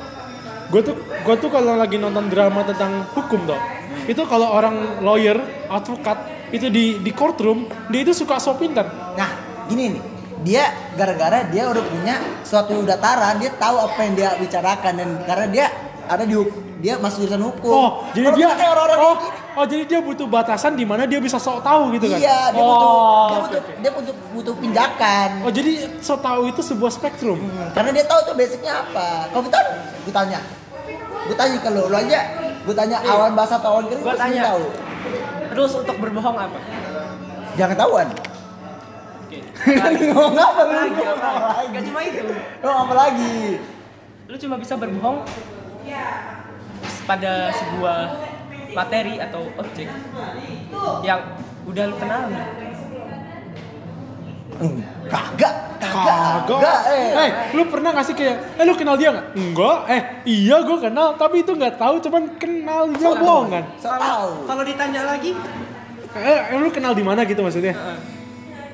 Gue 0.72 0.82
tuh, 0.86 0.96
gue 1.02 1.36
tuh 1.42 1.50
kalau 1.50 1.76
lagi 1.76 1.98
nonton 1.98 2.30
drama 2.32 2.62
tentang 2.64 3.04
hukum 3.12 3.44
toh, 3.44 3.60
itu 4.08 4.22
kalau 4.30 4.54
orang 4.54 5.04
lawyer, 5.04 5.36
advokat, 5.68 6.16
itu 6.54 6.72
di 6.72 7.02
di 7.02 7.12
courtroom, 7.12 7.68
dia 7.92 8.06
itu 8.06 8.14
suka 8.16 8.38
sok 8.38 8.64
pintar. 8.64 8.88
Nah, 9.18 9.30
gini 9.68 9.98
nih. 9.98 10.04
Dia 10.42 10.74
gara-gara 10.98 11.46
dia 11.54 11.70
udah 11.70 11.86
punya 11.86 12.18
suatu 12.42 12.82
dataran, 12.82 13.38
dia 13.38 13.54
tahu 13.62 13.78
apa 13.78 14.00
yang 14.02 14.14
dia 14.18 14.30
bicarakan 14.42 14.94
dan 14.98 15.10
karena 15.30 15.48
dia 15.54 15.66
ada 16.10 16.26
di 16.26 16.34
dia 16.82 16.98
masuk 16.98 17.30
jurusan 17.30 17.46
hukum. 17.46 17.70
Oh, 17.70 17.90
jadi 18.18 18.34
dia 18.34 18.50
kayak 18.58 18.72
orang-orang 18.74 19.00
oh, 19.06 19.16
oh 19.58 19.66
jadi 19.68 19.84
dia 19.88 20.00
butuh 20.00 20.28
batasan 20.28 20.74
di 20.80 20.86
mana 20.88 21.04
dia 21.04 21.20
bisa 21.20 21.38
sok 21.38 21.64
tahu 21.64 21.92
gitu 21.98 22.08
kan? 22.12 22.20
Iya, 22.20 22.40
dia 22.56 22.62
oh, 22.62 22.68
butuh 22.68 22.88
dia 22.92 23.40
butuh 23.42 23.60
oke. 23.62 23.72
dia 23.82 23.92
butuh 23.92 24.16
butuh 24.32 24.54
pinjakan. 24.60 25.30
Oh 25.44 25.52
jadi 25.52 25.72
sok 26.00 26.20
tahu 26.24 26.42
itu 26.48 26.62
sebuah 26.64 26.92
spektrum. 26.92 27.40
Karena 27.76 27.92
dia 27.92 28.06
tahu 28.08 28.20
tuh 28.32 28.36
basicnya 28.36 28.74
apa. 28.86 29.28
Kalau 29.32 29.44
kita, 29.46 29.60
gue 30.08 30.14
tanya, 30.14 30.40
gue 31.28 31.36
tanya 31.36 31.58
ke 31.60 31.70
lo, 31.70 31.84
lo 31.92 31.98
aja, 31.98 32.20
gue 32.64 32.76
tanya 32.76 32.98
awan 33.06 33.32
basah 33.36 33.58
atau 33.60 33.70
awan 33.80 33.86
kering, 33.92 34.04
Gua 34.04 34.12
pasti 34.16 34.24
tanya. 34.32 34.44
tahu. 34.52 34.64
Terus 35.52 35.72
untuk 35.76 35.96
berbohong 36.00 36.38
apa? 36.40 36.60
Jangan 37.60 37.72
ketahuan. 37.76 38.08
Oke. 39.28 39.40
Ngomong 40.12 40.40
apa 40.40 40.62
lu? 40.64 40.74
Lagi 40.76 41.02
apa? 41.04 41.30
Gak 41.72 41.84
cuma 41.92 42.00
itu. 42.08 42.24
Ngomong 42.64 42.82
apa 42.88 42.94
lagi? 42.96 43.38
Lu 44.32 44.36
cuma 44.40 44.56
bisa 44.56 44.74
berbohong 44.80 45.28
pada 47.06 47.52
sebuah 47.52 48.00
materi 48.72 49.16
atau 49.18 49.48
objek 49.56 49.88
yang 51.02 51.20
udah 51.64 51.84
lu 51.86 51.96
kenal. 51.96 52.24
Hmm, 54.54 54.78
Kagak, 55.04 55.54
kagak, 55.82 56.46
Kagak. 56.46 56.82
eh. 56.88 57.10
Eh, 57.18 57.30
lu 57.52 57.66
pernah 57.66 57.90
gak 57.92 58.06
sih 58.06 58.14
kayak, 58.14 58.38
eh 58.56 58.64
lu 58.64 58.76
kenal 58.76 58.94
dia 58.94 59.10
nggak? 59.10 59.28
Enggak. 59.34 59.78
Eh, 59.88 60.02
iya 60.30 60.62
gue 60.62 60.78
kenal, 60.78 61.18
tapi 61.18 61.42
itu 61.42 61.52
nggak 61.52 61.76
tahu, 61.76 61.98
cuman 62.00 62.38
kenal 62.38 62.86
dia 62.92 63.10
So 63.10 63.18
bohong 63.18 63.48
kan? 63.50 63.64
Kalau 64.46 64.64
ditanya 64.64 65.02
lagi, 65.08 65.34
Eh, 66.12 66.40
lu 66.54 66.68
kenal 66.70 66.92
di 66.92 67.02
mana 67.02 67.24
gitu 67.24 67.40
maksudnya? 67.40 67.72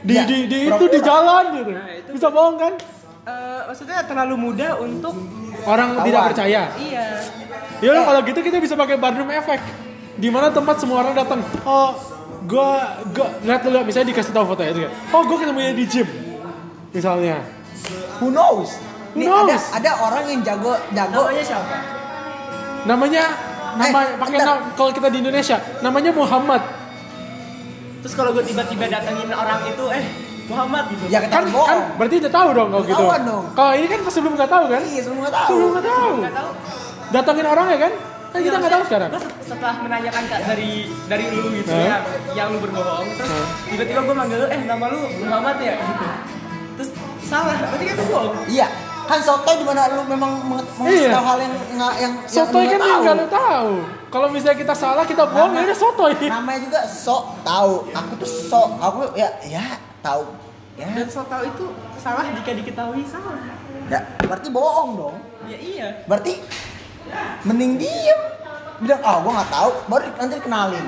Di 0.02 0.14
Ya, 0.14 0.26
di 0.26 0.38
di 0.46 0.58
itu 0.66 0.86
di 0.90 1.00
jalan 1.00 1.46
gitu. 1.56 1.72
Nah, 1.72 1.86
itu- 1.88 2.12
Bisa 2.12 2.28
bohong 2.28 2.58
kan? 2.58 2.74
eh, 3.24 3.62
maksudnya 3.64 4.02
terlalu 4.04 4.36
mudah 4.36 4.72
untuk 4.78 5.14
Orang 5.60 5.94
Ketahuan. 5.94 6.06
tidak 6.06 6.22
percaya. 6.28 6.62
iya. 6.76 7.06
Ya 7.78 7.88
udah 7.92 8.04
kalau 8.04 8.22
gitu 8.24 8.40
kita 8.42 8.58
bisa 8.58 8.74
pakai 8.74 8.96
Barnum 8.96 9.30
Effect. 9.30 9.64
Di 10.18 10.28
mana 10.28 10.50
tempat 10.50 10.76
semua 10.78 11.02
orang 11.02 11.14
datang. 11.14 11.40
Oh, 11.62 11.94
gua 12.46 12.82
gua 13.10 13.28
lihat 13.40 13.62
dulu 13.62 13.86
misalnya 13.86 14.10
dikasih 14.10 14.34
tahu 14.34 14.46
foto 14.48 14.62
ya 14.62 14.72
itu 14.72 14.82
Oh, 15.10 15.22
gua 15.24 15.38
ketemunya 15.38 15.72
di 15.72 15.86
gym. 15.86 16.08
Misalnya. 16.90 17.46
Who 18.18 18.30
knows? 18.30 18.82
Who 19.14 19.22
Nih 19.22 19.30
knows? 19.30 19.46
ada 19.46 19.58
ada 19.78 19.92
orang 20.04 20.24
yang 20.26 20.42
jago 20.42 20.74
jago 20.92 21.22
Namanya 21.24 21.44
siapa? 21.44 21.78
Namanya 22.84 23.24
nama 23.78 23.98
Eh, 24.00 24.18
pakai 24.18 24.38
nama 24.40 24.54
kalau 24.74 24.90
kita 24.90 25.08
di 25.10 25.18
Indonesia 25.22 25.58
namanya 25.80 26.12
Muhammad. 26.12 26.62
Terus 28.02 28.14
kalau 28.14 28.32
gue 28.32 28.42
tiba-tiba 28.42 28.88
datengin 28.88 29.30
orang 29.30 29.62
itu, 29.68 29.86
eh 29.92 30.06
Muhammad 30.48 30.88
gitu. 30.90 31.04
ya 31.12 31.20
Kan 31.28 31.46
bohong. 31.52 31.68
kan 31.68 31.80
berarti 32.00 32.16
udah 32.24 32.32
tahu 32.32 32.50
dong 32.56 32.70
kalau 32.72 32.84
gitu. 32.88 33.04
Dong. 33.04 33.44
Kalau 33.52 33.74
ini 33.76 33.86
kan 33.86 34.00
sebelum 34.08 34.34
nggak 34.34 34.50
tahu 34.50 34.66
kan? 34.72 34.82
Iya, 34.82 35.02
sebelum 35.04 35.20
nggak 35.22 35.36
tahu. 35.36 35.48
Sebelum 35.52 35.70
nggak 35.76 35.86
tahu. 35.86 36.12
Nggak 36.18 36.36
tahu. 36.40 36.52
Datangin 37.12 37.46
orang 37.46 37.68
ya 37.70 37.78
kan? 37.86 37.94
Kan 38.38 38.44
kita 38.44 38.58
nggak 38.60 38.70
tahu 38.72 38.84
sekarang. 38.86 39.10
Gue 39.10 39.22
setelah 39.42 39.76
menanyakan 39.80 40.24
kak 40.28 40.40
dari 40.46 40.72
dari 41.06 41.26
lu 41.28 41.50
gitu 41.56 41.74
ya, 41.74 41.98
yang 42.32 42.54
lu 42.54 42.62
berbohong, 42.62 43.08
terus 43.12 43.34
tiba-tiba 43.66 44.00
gue 44.04 44.16
manggil 44.16 44.38
lu, 44.38 44.48
eh 44.48 44.62
nama 44.64 44.86
lu 44.88 45.00
Muhammad 45.20 45.58
ya 45.58 45.74
gitu. 45.76 46.06
Terus 46.78 46.90
salah, 47.24 47.58
berarti 47.58 47.84
kan 47.84 47.96
itu 47.96 48.06
bohong. 48.06 48.34
Iya, 48.46 48.68
kan 49.04 49.20
soto 49.20 49.52
di 49.52 49.66
mana 49.66 49.82
lu 49.90 50.06
memang 50.06 50.32
menge- 50.46 50.70
mengasih 50.78 51.02
Iya. 51.02 51.12
tahu 51.12 51.26
hal 51.26 51.38
yang 51.40 51.54
nggak 51.74 51.94
yang 51.98 52.14
Sotoy 52.24 52.64
yang 52.64 52.72
kan 52.76 52.88
yang 52.88 53.02
nggak 53.02 53.16
lu 53.16 53.28
tahu. 53.28 53.72
Kalau 54.08 54.28
misalnya 54.30 54.58
kita 54.58 54.72
salah 54.72 55.04
kita 55.04 55.24
bohong 55.26 55.52
ya 55.52 55.66
udah 55.66 55.78
sotoy. 55.78 56.14
Namanya 56.22 56.60
juga 56.62 56.80
sok 56.86 57.24
tahu. 57.42 57.74
Aku 57.90 58.12
tuh 58.16 58.30
sok, 58.30 58.70
aku 58.78 58.98
ya 59.14 59.28
ya 59.44 59.66
tahu. 60.00 60.24
Ya, 60.78 60.86
Dan 60.94 61.10
so 61.10 61.26
tau 61.26 61.42
itu 61.42 61.66
salah 61.98 62.22
jika 62.30 62.54
diketahui 62.54 63.02
salah. 63.04 63.42
ya, 63.88 63.98
berarti 64.22 64.48
bohong 64.48 64.90
dong. 64.94 65.16
Ya 65.46 65.58
iya. 65.58 65.88
Berarti 66.06 66.38
mending 67.44 67.80
diem. 67.80 68.20
Bilang, 68.78 69.02
ah 69.02 69.18
gua 69.26 69.32
nggak 69.42 69.50
tahu, 69.50 69.70
baru 69.90 70.04
nanti 70.18 70.34
dikenalin. 70.38 70.86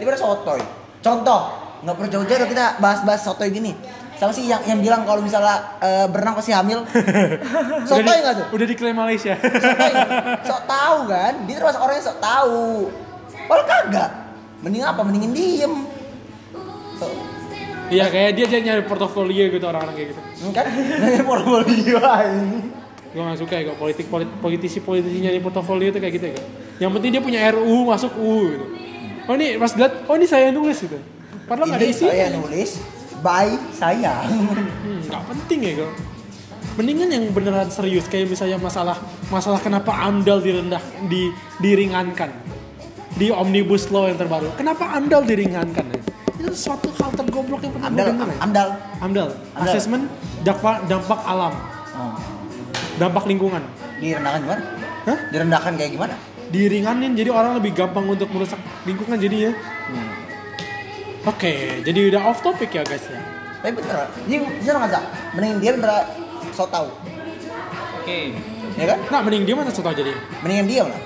Daripada 0.00 0.18
sotoy. 0.18 0.60
Contoh, 1.04 1.40
nggak 1.84 1.94
perlu 1.94 2.08
jauh-jauh 2.08 2.48
kita 2.48 2.80
bahas-bahas 2.80 3.20
sotoy 3.22 3.52
gini. 3.52 3.76
Sama 4.16 4.32
sih 4.32 4.48
yang 4.48 4.64
yang 4.64 4.80
bilang 4.80 5.04
kalau 5.04 5.20
misalnya 5.20 5.76
eh, 5.84 6.08
berenang 6.08 6.32
pasti 6.40 6.48
hamil. 6.56 6.88
Sotoy 7.90 8.16
nggak 8.24 8.34
tuh? 8.40 8.46
Udah 8.56 8.64
diklaim 8.64 8.96
Malaysia. 8.96 9.36
Sotoy, 9.36 9.92
sok 10.48 10.62
tahu 10.64 10.98
kan? 11.12 11.32
Dia 11.44 11.54
termasuk 11.60 11.80
orang 11.84 11.94
yang 12.00 12.06
sok 12.08 12.18
tahu. 12.24 12.88
Kalau 13.44 13.64
kagak, 13.68 14.10
mending 14.64 14.88
apa? 14.88 15.00
Mendingin 15.04 15.32
diem. 15.36 15.74
So, 16.96 17.12
Iya 17.86 18.10
kayak 18.10 18.30
dia 18.34 18.46
dia 18.50 18.60
nyari 18.64 18.82
portofolio 18.88 19.46
gitu 19.46 19.62
orang-orang 19.68 19.94
kayak 19.94 20.08
gitu. 20.16 20.20
kan? 20.50 20.64
Nanya 21.04 21.22
portfolio 21.22 22.00
ini. 22.00 22.60
Gue 23.16 23.24
gak 23.24 23.40
suka 23.40 23.54
ya 23.56 23.72
kok 23.72 23.80
politik 23.80 24.06
polit, 24.12 24.28
politisi 24.44 24.76
politisi 24.84 25.24
nyari 25.24 25.40
portofolio 25.40 25.88
itu 25.88 25.96
kayak 25.96 26.14
gitu 26.20 26.26
ya. 26.36 26.38
Yang 26.84 26.90
penting 27.00 27.10
dia 27.16 27.22
punya 27.24 27.40
RU 27.48 27.88
masuk 27.88 28.12
U 28.20 28.44
gitu. 28.44 28.66
Oh 29.24 29.32
ini 29.32 29.56
pas 29.56 29.72
lihat, 29.72 30.04
oh 30.04 30.14
ini 30.20 30.28
saya 30.28 30.52
nulis 30.52 30.76
gitu. 30.84 31.00
Padahal 31.48 31.72
nggak 31.72 31.80
ada 31.80 31.88
isinya. 31.88 32.12
saya 32.12 32.26
nulis 32.36 32.70
by 33.24 33.48
saya. 33.72 34.14
Hmm, 34.20 35.00
nggak 35.08 35.22
penting 35.32 35.58
ya 35.64 35.72
kok. 35.80 35.92
Mendingan 36.76 37.08
yang 37.08 37.24
beneran 37.32 37.72
serius 37.72 38.04
kayak 38.04 38.28
misalnya 38.28 38.60
masalah 38.60 39.00
masalah 39.32 39.64
kenapa 39.64 39.96
AMDAL 39.96 40.44
direndah 40.44 40.84
di 41.08 41.32
diringankan 41.56 42.28
di 43.16 43.32
omnibus 43.32 43.88
law 43.88 44.12
yang 44.12 44.20
terbaru. 44.20 44.52
Kenapa 44.60 44.92
AMDAL 44.92 45.24
diringankan 45.24 45.88
ya? 45.88 46.00
Itu 46.36 46.52
suatu 46.52 46.92
hal 47.00 47.16
tergoblok 47.16 47.64
yang 47.64 47.72
pernah 47.72 47.88
Amdal, 47.88 48.06
denger 48.12 48.26
ya. 48.28 48.36
amdal. 48.44 48.68
AMDAL, 49.00 49.28
Amdal. 49.56 49.72
asesmen 49.72 50.02
dampak 50.44 50.84
dampak 50.84 51.20
alam, 51.24 51.56
Oh. 51.96 52.12
Dampak 52.96 53.24
lingkungan. 53.28 53.62
Direndahkan 54.00 54.40
gimana? 54.44 54.62
Hah? 55.06 55.18
Direndahkan 55.32 55.72
kayak 55.76 55.92
gimana? 55.92 56.14
Diringanin 56.50 57.12
jadi 57.18 57.30
orang 57.32 57.58
lebih 57.58 57.74
gampang 57.74 58.06
untuk 58.06 58.28
merusak 58.30 58.58
lingkungan 58.86 59.18
jadinya. 59.18 59.52
Hmm. 59.90 60.10
Oke, 61.26 61.82
jadi 61.82 62.00
udah 62.14 62.20
off 62.30 62.38
topic 62.38 62.70
ya 62.70 62.86
guys 62.86 63.02
ya. 63.10 63.18
Tapi 63.58 63.72
bener, 63.82 64.06
ini 64.30 64.36
bener 64.46 64.74
nggak 64.78 64.90
Zak? 64.94 65.04
Mending 65.34 65.54
dia 65.58 65.70
bener 65.74 65.90
so 66.54 66.64
tau, 66.70 66.86
Oke. 67.98 68.30
ya 68.78 68.84
kan? 68.94 68.98
Nah, 69.10 69.20
mending 69.26 69.42
dia 69.42 69.54
mana 69.58 69.74
tahu 69.74 69.90
jadi. 69.90 70.14
Mendingan 70.46 70.66
diam 70.70 70.86
lah. 70.86 71.00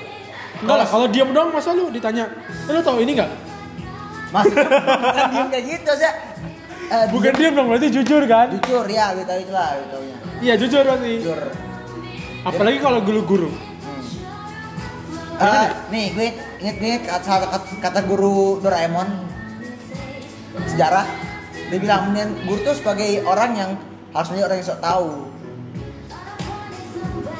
Enggak 0.60 0.76
lah, 0.84 0.86
kalau 0.92 1.06
diam 1.08 1.32
doang 1.32 1.48
masa 1.56 1.72
lu 1.72 1.88
ditanya, 1.88 2.28
eh, 2.68 2.72
lu 2.76 2.84
tahu 2.84 3.00
ini 3.00 3.16
nggak? 3.16 3.30
Mas, 4.30 4.44
bukan 4.44 5.24
diam 5.32 5.48
kayak 5.48 5.64
gitu 5.72 5.92
sih. 5.96 6.12
Eh, 6.90 7.04
Bukan 7.14 7.32
diam 7.38 7.52
dong, 7.54 7.66
berarti 7.70 7.88
jujur 7.88 8.22
kan? 8.26 8.50
jujur 8.50 8.84
ya, 8.90 9.14
kita 9.14 9.34
itu 9.38 9.52
lah, 9.54 9.78
gitu 9.78 9.96
Iya 10.42 10.54
jujur 10.58 10.82
berarti. 10.84 11.12
Jujur. 11.22 11.40
Apalagi 12.40 12.78
kalau 12.80 13.04
guru-guru. 13.04 13.50
Eh, 15.40 15.66
nih 15.88 16.06
gue 16.12 16.26
inget 16.60 16.76
nih 16.76 17.00
kata, 17.00 17.48
kata, 17.80 18.00
guru 18.04 18.60
Doraemon 18.60 19.08
sejarah 20.68 21.08
dia 21.72 21.80
bilang 21.80 22.12
guru 22.44 22.60
tuh 22.60 22.76
sebagai 22.76 23.24
orang 23.24 23.56
yang 23.56 23.70
harus 24.12 24.28
menjadi 24.28 24.44
orang 24.44 24.58
yang 24.60 24.68
sok 24.68 24.80
tahu 24.84 25.08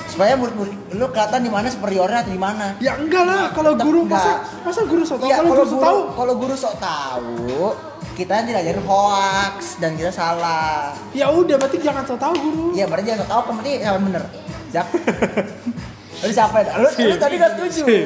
supaya 0.08 0.32
murid-murid 0.32 0.96
lu 0.96 1.06
kelihatan 1.12 1.40
di 1.44 1.50
mana 1.52 1.68
superiornya 1.68 2.24
atau 2.24 2.32
di 2.32 2.40
mana 2.40 2.66
Ya 2.80 2.96
enggak 2.96 3.24
lah, 3.28 3.52
kalau 3.52 3.76
Tetep 3.76 3.84
guru 3.84 4.00
enggak. 4.08 4.16
masa 4.16 4.32
masa 4.64 4.80
guru 4.88 5.02
sok 5.04 5.18
tahu 5.20 5.28
Iya, 5.28 5.36
kalau 5.36 5.44
kalau 5.44 5.52
guru 5.52 5.66
sok 5.66 5.76
guru 5.76 5.84
tahu. 5.84 6.00
kalau 6.16 6.34
guru 6.40 6.54
sok 6.56 6.74
tahu 6.80 7.68
kita 8.20 8.44
tidak 8.44 8.60
ajarin 8.60 8.84
hoax 8.84 9.80
dan 9.80 9.96
kita 9.96 10.12
salah 10.12 10.92
Ya 11.16 11.32
udah 11.32 11.56
berarti 11.56 11.80
jangan 11.80 12.04
sok 12.04 12.20
tahu 12.20 12.34
guru. 12.36 12.66
Iya 12.76 12.84
berarti 12.84 13.16
jangan 13.16 13.26
tahu 13.32 13.40
kan 13.48 13.52
berarti 13.56 13.72
yang 13.80 13.96
bener 14.04 14.22
Zak 14.68 14.86
Lu 16.20 16.28
siapa 16.28 16.56
ya? 16.60 16.76
Lu, 16.76 16.88
lu 16.92 17.16
tadi 17.16 17.34
gak 17.40 17.50
setuju 17.56 17.80
Sip. 17.80 18.04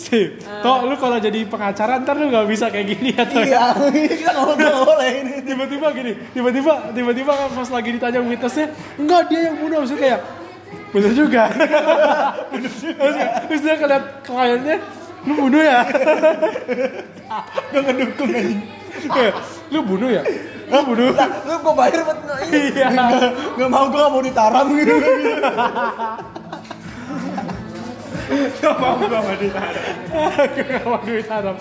Sip. 0.00 0.30
Toh 0.64 0.88
lu 0.88 0.96
kalau 0.96 1.20
jadi 1.20 1.44
pengacara 1.44 2.00
ntar 2.00 2.16
lu 2.16 2.32
nggak 2.32 2.48
bisa 2.48 2.72
kayak 2.72 2.88
gini 2.88 3.12
ya 3.12 3.24
toh. 3.28 3.44
Iya, 3.44 3.76
kita 4.24 4.32
nggak 4.32 4.80
boleh 4.80 5.10
ini. 5.20 5.34
Tiba-tiba 5.44 5.86
gini, 5.92 6.12
tiba-tiba 6.32 6.72
mitosnya 6.96 7.32
pas 7.52 7.68
lagi 7.68 8.00
ditanya 8.00 8.24
mitosnya, 8.24 8.72
enggak 8.96 9.28
dia 9.28 9.52
yang 9.52 9.60
bunuh 9.60 9.84
maksudnya 9.84 10.00
kayak 10.00 10.20
bener 10.96 11.12
juga. 11.12 11.42
terus, 12.56 12.74
terus 13.44 13.60
dia 13.60 13.74
ngeliat 13.76 14.04
kliennya, 14.24 14.76
lu 15.28 15.32
bunuh 15.36 15.60
ya? 15.60 15.80
Gak 17.76 17.82
ngedukung 17.84 18.30
aja. 18.32 18.79
Kayak, 18.90 19.34
lu 19.70 19.80
bunuh 19.82 20.10
ya? 20.10 20.22
Lu 20.70 20.78
bunuh? 20.86 21.10
Lah, 21.14 21.28
lu 21.46 21.54
gue 21.58 21.74
bayar 21.74 22.00
buat. 22.06 22.18
Iya. 22.50 22.88
Gak 23.58 23.68
mau 23.70 23.86
gue 23.90 24.00
gak 24.00 24.12
mau 24.12 24.22
ditaram 24.22 24.66
gitu. 24.78 24.94
Gak 28.60 28.76
mau 28.78 28.94
sama 29.02 29.32
ditaruh. 29.34 29.84
Gue 30.54 30.64
gak 30.70 30.84
mau 30.86 31.00
duit 31.02 31.26
haram. 31.26 31.56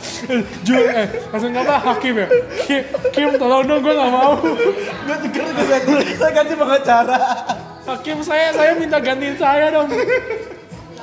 Jual, 0.61 0.85
eh, 0.93 1.07
langsung 1.33 1.51
kata 1.53 1.75
hakim 1.81 2.13
ya. 2.21 2.27
Kim, 2.65 2.81
Kim 3.09 3.29
tolong 3.41 3.65
dong 3.65 3.81
gue 3.81 3.93
gak 3.93 4.11
mau. 4.13 4.37
gue 4.37 5.15
juga 5.25 5.41
ganti, 5.65 5.93
saya 6.13 6.31
ganti 6.33 6.53
pengacara. 6.53 7.17
Hakim 7.89 8.17
saya, 8.21 8.53
saya 8.53 8.71
minta 8.77 9.01
gantiin 9.01 9.33
saya 9.33 9.73
dong. 9.73 9.89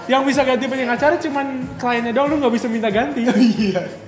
Yang 0.06 0.22
bisa 0.30 0.46
ganti 0.46 0.64
pengacara 0.70 1.14
cuman 1.18 1.46
kliennya 1.82 2.12
dong, 2.14 2.30
lu 2.30 2.38
gak 2.38 2.54
bisa 2.54 2.70
minta 2.70 2.86
ganti. 2.86 3.26
Iya. 3.26 4.05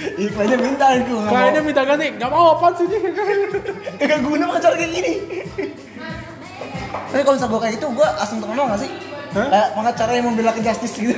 Iklannya 0.00 0.56
minta 0.56 0.86
mau. 0.96 1.28
Kliennya 1.28 1.62
minta 1.62 1.82
ganti, 1.84 2.06
gak 2.16 2.30
mau 2.32 2.56
apaan 2.56 2.72
sih 2.76 2.84
ini? 2.88 2.98
Gak 4.08 4.20
guna 4.24 4.44
pengacara 4.48 4.74
kayak 4.76 4.92
gini. 4.96 5.12
Tapi 7.10 7.22
kalau 7.26 7.34
misalnya 7.36 7.52
gue 7.52 7.60
kayak 7.60 7.74
gitu, 7.76 7.86
gue 7.92 8.08
langsung 8.16 8.38
terkenal 8.40 8.64
gak 8.72 8.80
sih? 8.80 8.90
Hah? 9.30 9.46
Kayak 9.46 9.68
pengacara 9.76 10.10
yang 10.16 10.26
membela 10.26 10.52
ke 10.56 10.60
justice 10.64 10.94
gitu. 10.96 11.14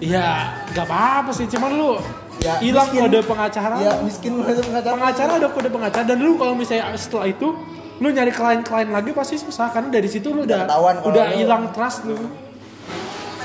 Iya, 0.00 0.28
gak 0.72 0.86
apa-apa 0.86 1.30
sih, 1.34 1.46
cuman 1.50 1.70
lu 1.76 1.92
Ya, 2.40 2.56
hilang 2.56 2.88
kode 2.88 3.20
pengacara 3.28 3.76
ya 3.84 4.00
miskin 4.00 4.40
itu 4.40 4.64
pengacara 4.64 4.96
pengacara 4.96 5.30
ada 5.36 5.48
kode 5.52 5.68
pengacara 5.68 6.04
dan 6.08 6.24
lu 6.24 6.40
kalau 6.40 6.56
misalnya 6.56 6.88
setelah 6.96 7.28
itu 7.28 7.52
lu 8.00 8.08
nyari 8.08 8.32
klien-klien 8.32 8.88
lagi 8.88 9.12
pasti 9.12 9.36
susah 9.36 9.68
karena 9.68 9.92
dari 9.92 10.08
situ 10.08 10.32
lu 10.32 10.48
udah 10.48 10.64
udah 11.04 11.36
hilang 11.36 11.68
trust 11.76 12.08
lu 12.08 12.16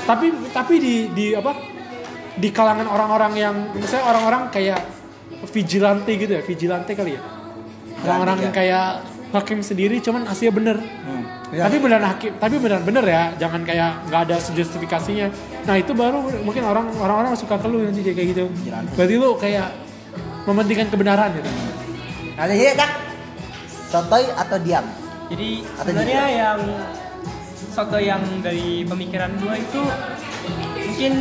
tapi 0.08 0.32
tapi 0.56 0.74
di 0.80 0.94
di 1.12 1.26
apa 1.36 1.75
di 2.36 2.48
kalangan 2.52 2.86
orang-orang 2.86 3.32
yang 3.34 3.54
misalnya 3.72 4.04
orang-orang 4.12 4.42
kayak 4.52 4.80
vigilante 5.48 6.12
gitu 6.12 6.32
ya 6.36 6.42
vigilante 6.44 6.92
kali 6.92 7.16
ya 7.16 7.22
orang-orang 8.04 8.36
ya. 8.38 8.42
yang 8.48 8.54
kayak 8.54 8.86
hakim 9.32 9.58
sendiri 9.60 10.00
cuman 10.00 10.24
aslinya 10.28 10.52
bener 10.54 10.76
Hmm. 11.06 11.22
Ya. 11.54 11.70
tapi 11.70 11.78
beneran 11.78 12.02
hakim 12.10 12.34
tapi 12.42 12.58
beneran 12.58 12.82
bener 12.82 13.04
ya 13.06 13.22
jangan 13.38 13.62
kayak 13.62 14.10
nggak 14.10 14.20
ada 14.26 14.36
justifikasinya 14.42 15.30
nah 15.62 15.78
itu 15.78 15.94
baru 15.94 16.18
mungkin 16.42 16.66
orang 16.66 16.90
orang-orang 16.98 17.38
suka 17.38 17.54
ke 17.54 17.66
lu 17.70 17.86
nanti 17.86 18.02
dia 18.02 18.14
kayak 18.18 18.28
gitu 18.34 18.50
Vigilante. 18.50 18.90
berarti 18.98 19.14
lu 19.14 19.30
kayak 19.38 19.68
mementingkan 20.42 20.88
kebenaran 20.90 21.30
gitu 21.38 21.50
ada 22.34 22.50
ya 22.52 22.74
cak 22.74 22.90
sotoy 23.86 24.24
atau 24.34 24.58
diam 24.60 24.86
Jadi 25.26 25.62
Atau 25.62 25.90
sebenarnya 25.90 26.22
yang 26.30 26.58
soto 27.50 27.98
yang 27.98 28.22
dari 28.42 28.86
pemikiran 28.86 29.30
gua 29.42 29.54
itu 29.58 29.80
mungkin 30.78 31.12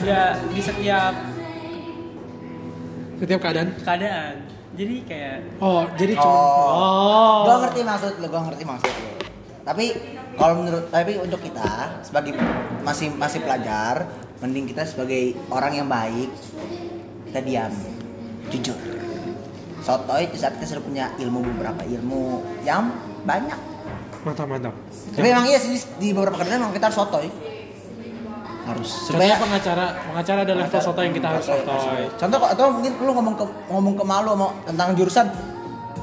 ya 0.00 0.36
di 0.48 0.60
setiap 0.60 1.12
setiap 3.20 3.40
keadaan 3.40 3.68
keadaan. 3.84 4.34
Jadi 4.70 4.94
kayak 5.04 5.38
oh 5.60 5.84
jadi 5.98 6.14
cuma 6.16 6.30
Oh. 6.30 6.72
oh 6.72 7.38
Gua 7.44 7.56
ngerti 7.66 7.80
maksud 7.84 8.12
lu, 8.22 8.26
gua 8.30 8.42
ngerti 8.48 8.64
maksud 8.64 8.92
lu. 8.92 9.08
Tapi 9.60 9.84
kalau 10.40 10.54
menurut 10.62 10.88
tapi 10.88 11.20
untuk 11.20 11.40
kita 11.44 12.00
sebagai 12.00 12.32
masih 12.80 13.12
masih 13.12 13.44
pelajar, 13.44 14.08
mending 14.40 14.72
kita 14.72 14.88
sebagai 14.88 15.36
orang 15.52 15.84
yang 15.84 15.88
baik 15.90 16.32
kita 17.28 17.40
diam, 17.44 17.72
jujur. 18.48 18.78
Sotoy 19.84 20.28
di 20.32 20.38
saat 20.40 20.56
kita 20.56 20.76
sudah 20.76 20.84
punya 20.84 21.04
ilmu 21.20 21.44
beberapa 21.44 21.82
ilmu 21.84 22.40
yang 22.64 22.88
banyak. 23.24 23.68
mantap 24.20 24.44
mantap 24.44 24.76
Tapi 25.16 25.32
memang 25.32 25.48
iya 25.48 25.56
sih 25.56 25.72
di 25.96 26.12
beberapa 26.12 26.36
keadaan 26.44 26.60
memang 26.60 26.76
kita 26.76 26.92
harus 26.92 26.98
sotoy. 27.00 27.28
Harus 28.70 28.90
supaya 29.06 29.34
pengacara 29.34 29.86
pengacara 30.06 30.38
ada 30.46 30.54
level 30.54 30.80
soto 30.80 31.00
yang 31.02 31.14
kita 31.14 31.26
harus 31.26 31.44
sotoy. 31.44 32.02
Contoh 32.14 32.38
atau 32.40 32.66
mungkin 32.70 32.92
lu 32.98 33.12
ngomong 33.12 33.34
ke 33.34 33.44
ngomong 33.66 33.94
ke 33.98 34.04
malu 34.06 34.30
sama 34.34 34.46
tentang 34.62 34.88
jurusan 34.94 35.26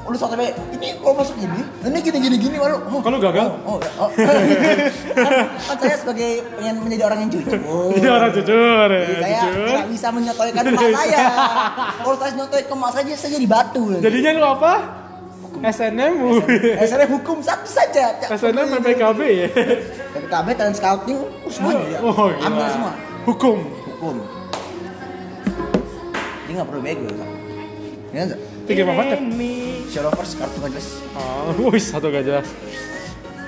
lu 0.08 0.16
sotoy 0.16 0.40
baik, 0.40 0.56
ini 0.72 0.96
kok 0.96 1.12
masuk 1.12 1.36
gini 1.36 1.60
ini 1.84 1.98
gini 2.00 2.16
gini 2.16 2.36
gini 2.40 2.56
malu. 2.56 2.80
Oh, 2.88 3.00
Kalau 3.04 3.20
gagal? 3.20 3.44
oh, 3.68 3.76
oh, 3.76 4.08
oh. 4.08 4.10
kan, 5.16 5.32
kan 5.52 5.76
saya 5.76 5.96
sebagai 6.00 6.48
pengen 6.56 6.80
menjadi 6.80 7.02
orang 7.12 7.18
yang 7.28 7.30
jujur. 7.36 7.52
Jadi 7.92 8.08
orang 8.08 8.32
jujur 8.32 8.88
ya, 8.88 9.00
Jadi 9.04 9.20
saya 9.20 9.36
jujur. 9.44 9.68
tidak 9.68 9.88
bisa 9.92 10.08
menyotoykan 10.08 10.62
emak 10.64 10.88
saya. 10.96 11.18
Kalau 12.00 12.16
saya 12.16 12.32
nyotoi 12.40 12.62
ke 12.64 12.72
emak 12.72 12.90
saja 12.96 13.12
saya 13.20 13.30
jadi 13.36 13.46
batu. 13.52 13.84
Jadinya 14.00 14.30
lu 14.32 14.48
apa? 14.48 14.72
SNM 15.60 16.12
bu. 16.16 16.28
saya 16.80 17.06
hukum 17.06 17.38
satu 17.38 17.66
saja 17.66 18.14
SNM 18.24 18.66
PPKB 18.78 19.20
ya. 19.26 19.48
PPKB 20.12 20.46
talent 20.54 20.76
scouting 20.76 21.18
uh, 21.18 21.50
semuanya 21.50 21.84
ya. 21.88 21.98
Oh, 22.00 22.28
gila. 22.28 22.46
ambil 22.46 22.66
semua 22.68 22.92
Hukum. 23.24 23.58
hukum 23.88 24.16
dia 26.44 26.52
nggak 26.54 26.66
perlu 26.66 26.80
bego 26.80 27.08
kan 27.10 27.28
ya 28.08 28.22
nggak 28.24 28.40
Tiga 28.64 28.84
apa 28.84 28.92
mantap. 28.94 29.20
show 29.88 30.02
lovers 30.02 30.32
kartu 30.34 30.56
nggak 30.58 30.72
jelas 30.72 30.88
Oh, 31.16 31.72
wih, 31.72 31.80
satu 31.80 32.06
gak 32.08 32.20
jelas. 32.22 32.44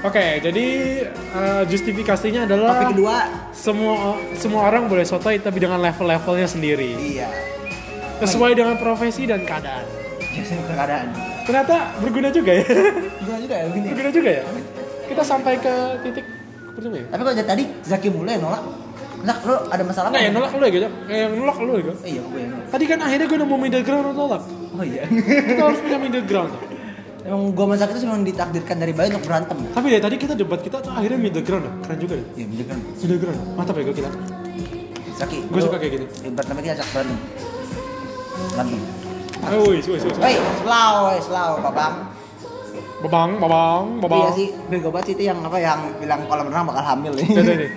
Oke, 0.01 0.41
jadi 0.41 0.67
eh, 1.13 1.63
justifikasinya 1.69 2.49
adalah 2.49 2.73
Topik 2.81 2.97
kedua 2.97 3.17
semua 3.53 3.95
semua 4.33 4.65
orang 4.65 4.89
boleh 4.89 5.05
sotoy 5.05 5.37
tapi 5.37 5.61
dengan 5.61 5.77
level-levelnya 5.79 6.49
sendiri. 6.49 6.97
iya 6.97 7.29
Sesuai 8.19 8.53
dengan 8.53 8.77
profesi 8.77 9.25
dan 9.25 9.45
keadaan. 9.45 9.85
biasanya 10.25 10.65
keadaan 10.67 11.07
Ternyata 11.51 11.75
berguna 11.99 12.29
juga 12.31 12.51
ya. 12.55 12.63
gimana 13.19 13.41
juga 13.43 13.55
ya 13.57 13.65
begini 13.67 13.87
berguna 13.91 14.11
juga 14.13 14.31
ya. 14.31 14.43
Kita 15.05 15.23
sampai 15.23 15.59
ke 15.59 15.75
titik 16.01 16.27
pertama 16.71 16.97
ya. 16.97 17.07
tapi 17.11 17.21
kalau 17.21 17.35
dari 17.35 17.49
tadi 17.49 17.65
Zaki 17.83 18.09
mulai 18.09 18.39
nolak 18.39 18.63
Nah, 19.21 19.37
lu 19.45 19.53
ada 19.69 19.85
masalah 19.85 20.09
Enggak 20.09 20.23
ya 20.23 20.31
nolak 20.31 20.53
lu 20.55 20.63
ya 20.63 20.73
gitu. 20.73 20.89
Yang 21.05 21.33
nolak 21.37 21.57
lu 21.59 21.71
ya 21.71 21.81
gitu. 21.83 21.93
Eh, 21.93 22.09
iya 22.09 22.23
gue 22.25 22.39
yang 22.39 22.51
nolak 22.55 22.67
Tadi 22.71 22.85
kan 22.87 22.99
akhirnya 23.01 23.27
gue 23.27 23.39
nemu 23.39 23.57
middle 23.59 23.83
ground 23.83 24.05
lu 24.07 24.13
nolak. 24.15 24.43
oh 24.71 24.81
iya 24.81 25.03
Kita 25.45 25.61
harus 25.61 25.81
punya 25.83 25.99
middle 25.99 26.25
ground. 26.25 26.53
emang 27.21 27.53
gue 27.53 27.67
masak 27.69 27.93
itu 27.93 28.01
memang 28.01 28.25
ditakdirkan 28.25 28.77
dari 28.79 28.93
bayi 28.97 29.13
untuk 29.13 29.29
berantem 29.29 29.59
Tapi 29.71 29.87
dari 29.91 30.01
tadi 30.01 30.17
kita 30.17 30.33
debat 30.33 30.57
kita 30.57 30.81
tuh 30.81 30.89
akhirnya 30.89 31.19
middle 31.21 31.45
ground 31.45 31.65
ya. 31.67 31.73
Keren 31.85 31.99
juga 31.99 32.15
ya. 32.17 32.25
iya 32.33 32.47
bener 32.49 32.65
kan 32.65 32.79
Middle 32.97 33.19
ground. 33.19 33.41
Mantap 33.59 33.75
ya 33.75 33.83
gue 33.85 33.97
kita. 33.99 34.11
Zaki 35.19 35.37
Gue 35.53 35.61
suka 35.61 35.77
kayak 35.77 35.93
gini. 35.93 36.07
eh, 36.07 36.31
berantem 36.33 36.55
kita 36.57 36.75
ajak 36.79 36.87
berantem 36.95 37.17
berantem 38.41 38.81
wis, 39.49 39.85
wis, 39.87 40.03
wis. 40.05 40.17
Hei, 40.19 40.37
slow, 40.61 40.95
slow, 41.23 41.51
babang. 41.63 41.95
Babang, 43.01 43.31
babang, 43.41 43.83
Iya 43.97 44.03
babang. 44.05 44.33
sih, 44.37 44.49
bego 44.69 44.93
banget 44.93 45.17
itu 45.17 45.23
yang 45.25 45.41
apa 45.41 45.57
yang 45.57 45.81
bilang 45.97 46.21
kalau 46.29 46.45
berenang 46.45 46.69
bakal 46.69 46.85
hamil 46.85 47.13
nih. 47.17 47.27
Coba 47.27 47.53
nih. 47.57 47.71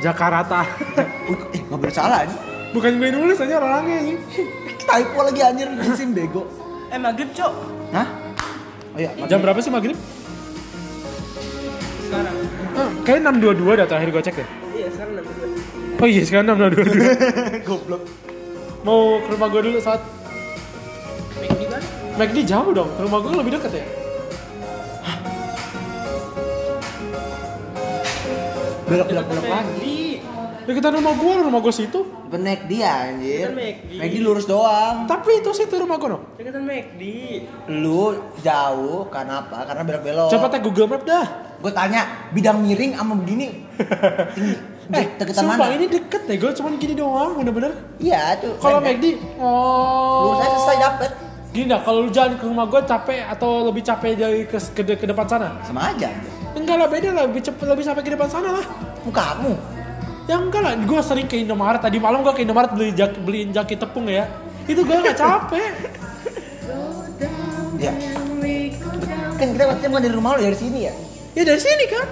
Jakarta. 0.00 0.60
Eh, 1.00 1.60
nggak 1.64 1.80
bersalah 1.80 2.28
nih. 2.28 2.36
Bukan 2.70 3.00
gue 3.00 3.08
nulis 3.08 3.40
aja 3.40 3.56
orangnya 3.56 3.98
ini. 3.98 4.14
Typo 4.80 5.20
lagi 5.22 5.40
anjir 5.40 5.68
sim 5.94 6.12
bego. 6.12 6.44
eh 6.90 6.98
maghrib 6.98 7.30
cok 7.30 7.52
Hah? 7.94 8.06
Oh 8.90 8.98
iya, 8.98 9.14
Jam 9.26 9.38
berapa 9.40 9.58
sih 9.58 9.70
maghrib? 9.70 9.94
sekarang. 12.02 12.34
Ah, 12.74 12.90
kayak 13.04 13.20
6.22 13.22 13.78
dah 13.78 13.86
terakhir 13.86 14.08
gue 14.10 14.22
cek 14.24 14.36
ya. 14.36 14.46
Iya 14.74 14.88
sekarang 14.90 15.12
enam 15.14 15.24
dua. 15.24 15.46
Oh 15.96 16.08
iya 16.10 16.22
sekarang 16.26 16.46
6.22. 16.50 17.62
Goblok. 17.64 18.02
Mau 18.82 19.00
ke 19.20 19.28
rumah 19.30 19.48
gue 19.48 19.60
dulu 19.62 19.78
saat 19.78 20.02
di? 20.02 20.19
McD 22.20 22.44
jauh 22.44 22.68
dong. 22.76 22.90
Rumah 23.00 23.18
gue 23.24 23.32
lebih 23.32 23.52
dekat 23.56 23.80
ya. 23.80 23.84
Belok-belok 28.84 29.24
belok 29.32 29.46
lagi. 29.48 29.72
Di. 29.80 30.00
Deketan 30.68 31.00
rumah 31.00 31.16
gue, 31.16 31.32
rumah 31.40 31.60
gue 31.64 31.72
situ. 31.72 32.04
Benek 32.28 32.68
dia 32.68 33.08
anjir. 33.08 33.48
Kan 33.48 33.56
McD. 33.56 33.90
McD 33.96 34.16
lurus 34.20 34.44
doang. 34.44 35.08
Tapi 35.08 35.40
itu 35.40 35.48
situ 35.56 35.72
rumah 35.80 35.96
gue 35.96 36.12
dong. 36.12 36.24
Deketan 36.36 36.68
McD. 36.68 37.02
Lu 37.72 38.20
jauh 38.44 39.08
karena 39.08 39.40
apa? 39.40 39.64
Karena 39.64 39.82
belok-belok. 39.88 40.28
Coba 40.28 40.46
tag 40.52 40.60
Google 40.60 40.92
Map 40.92 41.02
dah. 41.08 41.26
Gue 41.64 41.72
tanya, 41.72 42.28
bidang 42.36 42.60
miring 42.60 43.00
sama 43.00 43.16
begini. 43.16 43.48
Eh, 44.90 45.06
deketan 45.22 45.46
sumpah 45.46 45.70
mana? 45.70 45.78
ini 45.78 45.86
deket 45.86 46.26
deh, 46.26 46.34
gue 46.34 46.50
cuman 46.50 46.74
gini 46.74 46.98
doang, 46.98 47.38
bener-bener. 47.38 47.78
Iya, 48.02 48.34
tuh. 48.42 48.58
Kalau 48.58 48.82
McD, 48.82 49.22
oh. 49.38 50.34
Lurus 50.34 50.42
aja 50.42 50.50
selesai 50.50 50.78
dapet. 50.82 51.29
Gini 51.50 51.66
dah, 51.66 51.82
kalau 51.82 52.06
lu 52.06 52.10
jalan 52.14 52.38
ke 52.38 52.46
rumah 52.46 52.62
gue 52.70 52.78
capek 52.86 53.26
atau 53.26 53.66
lebih 53.66 53.82
capek 53.82 54.14
dari 54.14 54.46
ke, 54.46 54.54
ke, 54.54 54.82
ke 54.94 55.06
depan 55.10 55.26
sana? 55.26 55.58
Sama 55.66 55.90
aja. 55.90 56.06
Enggak 56.54 56.76
lah, 56.78 56.86
beda 56.86 57.10
lah, 57.10 57.26
lebih 57.26 57.42
cepet, 57.42 57.66
lebih 57.66 57.82
sampai 57.82 58.02
ke 58.06 58.10
depan 58.14 58.30
sana 58.30 58.54
lah. 58.54 58.66
Mukamu. 59.02 59.58
Ya 60.30 60.38
enggak 60.38 60.62
lah, 60.62 60.78
gue 60.78 61.00
sering 61.02 61.26
ke 61.26 61.42
Indomaret. 61.42 61.82
Tadi 61.82 61.98
malam 61.98 62.22
gue 62.22 62.30
ke 62.38 62.46
Indomaret 62.46 62.70
beli 62.70 62.94
jak, 62.94 63.18
beliin 63.26 63.50
jaki 63.50 63.74
tepung 63.74 64.06
ya. 64.06 64.30
Itu 64.70 64.86
gue 64.86 64.94
nggak 64.94 65.18
capek. 65.18 65.72
Ya. 67.82 67.92
Kan 69.34 69.46
kita 69.56 69.64
waktu 69.66 69.88
bukan 69.90 70.02
dari 70.06 70.14
rumah 70.14 70.38
lu 70.38 70.46
dari 70.46 70.54
sini 70.54 70.86
ya. 70.86 70.94
Ya 71.34 71.42
dari 71.42 71.58
sini 71.58 71.84
kan, 71.90 72.06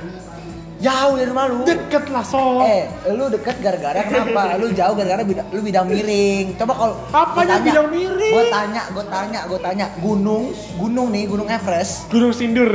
Jauh 0.79 1.19
dari 1.19 1.27
rumah 1.27 1.45
lu. 1.51 1.67
deket 1.67 2.07
lah 2.14 2.23
so. 2.23 2.62
Eh, 2.62 2.87
lu 3.11 3.27
deket 3.27 3.59
gara-gara 3.59 3.99
kenapa? 4.07 4.55
Lu 4.62 4.71
jauh 4.71 4.95
gara-gara 4.95 5.27
bidang, 5.27 5.47
lu 5.51 5.59
bidang 5.59 5.87
miring. 5.91 6.55
Coba 6.55 6.73
kalau 6.79 6.95
Apanya 7.11 7.59
bidang 7.59 7.91
miring? 7.91 8.35
Gue 8.35 8.45
tanya, 8.47 8.83
gue 8.95 9.05
tanya, 9.11 9.41
gue 9.51 9.59
tanya. 9.59 9.87
Gunung, 9.99 10.55
gunung 10.79 11.11
nih, 11.11 11.27
gunung 11.27 11.51
Everest. 11.51 12.07
Gunung 12.07 12.31
Sindur. 12.31 12.71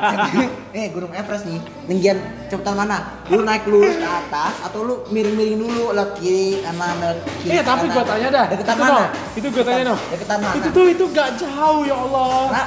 eh, 0.78 0.86
gunung 0.94 1.10
Everest 1.10 1.50
nih. 1.50 1.58
Tinggian 1.90 2.22
cepetan 2.46 2.78
mana? 2.78 3.18
Lu 3.26 3.42
naik 3.42 3.66
lurus 3.66 3.98
ke 3.98 4.06
atas 4.06 4.54
atau 4.70 4.86
lu 4.86 4.94
miring-miring 5.10 5.58
dulu 5.58 5.90
lewat 5.90 6.22
kiri 6.22 6.62
kanan 6.62 6.94
lewat 7.02 7.18
kiri. 7.42 7.58
Eh 7.58 7.62
tapi 7.66 7.90
gue 7.90 8.04
tanya 8.06 8.28
dah. 8.30 8.44
Deketan 8.46 8.76
itu 8.78 8.84
mana? 8.86 9.04
Itu 9.34 9.46
gue 9.50 9.64
tanya 9.66 9.82
dong. 9.90 10.00
Deketan 10.14 10.38
mana? 10.38 10.54
Itu 10.54 10.68
tuh 10.70 10.86
itu 10.86 11.04
gak 11.10 11.28
jauh 11.34 11.82
ya 11.82 11.96
Allah. 11.98 12.42
Nah, 12.54 12.66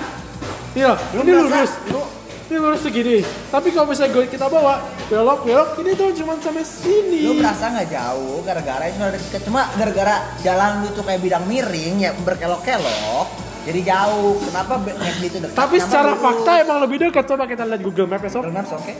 Iya, 0.78 0.94
lu 1.18 1.22
ini 1.26 1.32
lurus. 1.34 1.72
Lu 1.90 2.02
Ini 2.48 2.58
lurus 2.58 2.80
segini. 2.80 3.20
Tapi 3.52 3.68
kalau 3.70 3.92
misalnya 3.92 4.12
gue 4.14 4.26
kita 4.26 4.48
bawa 4.48 4.80
belok 5.08 5.44
belok, 5.44 5.70
ini 5.78 5.92
tuh 5.94 6.16
cuma 6.16 6.36
sampai 6.38 6.64
sini. 6.64 7.24
lu 7.24 7.36
merasa 7.36 7.68
nggak 7.70 7.88
jauh 7.88 8.40
gara-gara 8.42 8.88
itu 8.88 9.00
ada 9.00 9.16
deket 9.16 9.42
cuma 9.42 9.68
gara-gara 9.74 10.16
jalan 10.40 10.80
lu 10.80 10.92
tuh 10.92 11.02
kayak 11.02 11.20
bidang 11.20 11.44
miring 11.44 11.96
ya 12.02 12.12
berkelok-kelok 12.18 13.28
jadi 13.64 13.80
jauh 13.84 14.40
kenapa 14.42 14.80
McD 14.80 15.24
itu 15.26 15.38
dekat 15.40 15.56
Tapi 15.56 15.76
Kenapa 15.76 15.88
secara 15.88 16.10
lurus? 16.10 16.24
fakta 16.24 16.52
emang 16.58 16.78
lebih 16.82 16.98
dekat. 17.02 17.24
Coba 17.26 17.44
kita 17.46 17.64
lihat 17.64 17.82
Google 17.82 18.08
Map 18.08 18.20
besok. 18.22 18.42
Google 18.42 18.56
Maps 18.58 18.72
oke 18.74 18.94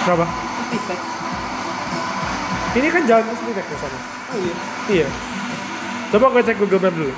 Berapa? 0.00 0.26
Feedback. 0.66 1.00
Ini 2.70 2.86
kan 2.88 3.02
jalan 3.04 3.24
sendiri 3.34 3.60
ke 3.60 3.76
sana. 3.76 3.98
oh 4.30 4.38
iya 4.38 4.54
Iya. 4.90 5.08
Coba 6.08 6.26
gue 6.30 6.42
cek 6.42 6.56
Google 6.56 6.80
Map 6.80 6.94
dulu. 6.94 7.12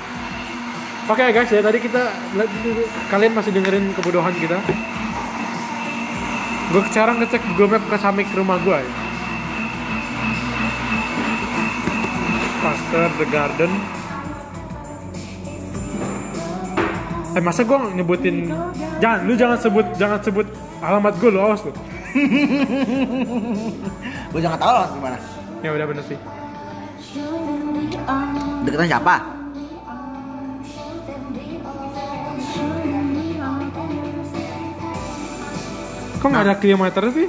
Oke 1.03 1.23
guys 1.35 1.51
ya 1.51 1.59
tadi 1.59 1.83
kita 1.83 2.15
kalian 3.11 3.35
masih 3.35 3.51
dengerin 3.51 3.91
kebodohan 3.91 4.31
kita. 4.39 4.55
Gue 6.71 6.81
sekarang 6.89 7.19
ngecek 7.19 7.43
Google 7.53 7.75
Map 7.75 7.83
ke 7.91 7.97
samping 7.99 8.25
ke 8.25 8.35
rumah 8.39 8.55
gue. 8.63 9.03
Center 12.93 13.11
The 13.19 13.27
Garden 13.27 13.71
Eh 17.33 17.41
masa 17.41 17.65
gue 17.65 17.77
nyebutin 17.97 18.53
Jangan, 19.01 19.19
lu 19.25 19.33
jangan 19.33 19.57
sebut 19.57 19.85
Jangan 19.97 20.19
sebut 20.21 20.47
alamat 20.79 21.13
gue 21.17 21.29
lu 21.33 21.39
awas 21.41 21.61
lu 21.65 21.73
Gue 24.31 24.39
jangan 24.39 24.59
tahu 24.61 24.75
lah 24.77 24.87
gimana. 24.93 25.17
Ya 25.59 25.69
udah 25.73 25.85
bener 25.89 26.05
sih 26.05 26.17
Deketan 28.63 28.87
siapa? 28.87 29.42
Kok 36.23 36.31
nggak 36.31 36.45
ada 36.47 36.55
kilometer 36.55 37.03
sih? 37.11 37.27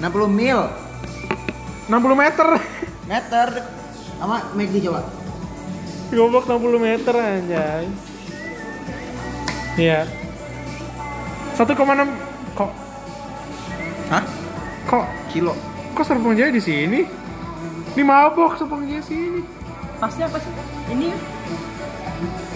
60 0.00 0.08
mil 0.32 0.60
60 1.84 2.16
meter 2.16 2.48
meter 3.04 3.48
sama 4.16 4.40
McD 4.56 4.88
coba. 4.88 5.04
Goblok 6.08 6.48
60 6.48 6.80
meter 6.80 7.12
anjay 7.12 7.84
Iya 9.76 10.08
1,6 11.60 11.76
Kok 12.56 12.70
Hah? 14.08 14.24
Kok 14.86 15.04
Kilo. 15.28 15.52
Kok 15.92 16.04
Serpong 16.06 16.32
Jaya 16.38 16.48
di 16.48 16.62
sini? 16.62 17.04
Ini 17.92 18.02
mabok 18.06 18.56
Serpong 18.56 18.88
Jaya 18.88 19.04
sini 19.04 19.44
Pasnya 20.00 20.24
apa 20.30 20.40
sih? 20.40 20.52
Ini? 20.88 21.12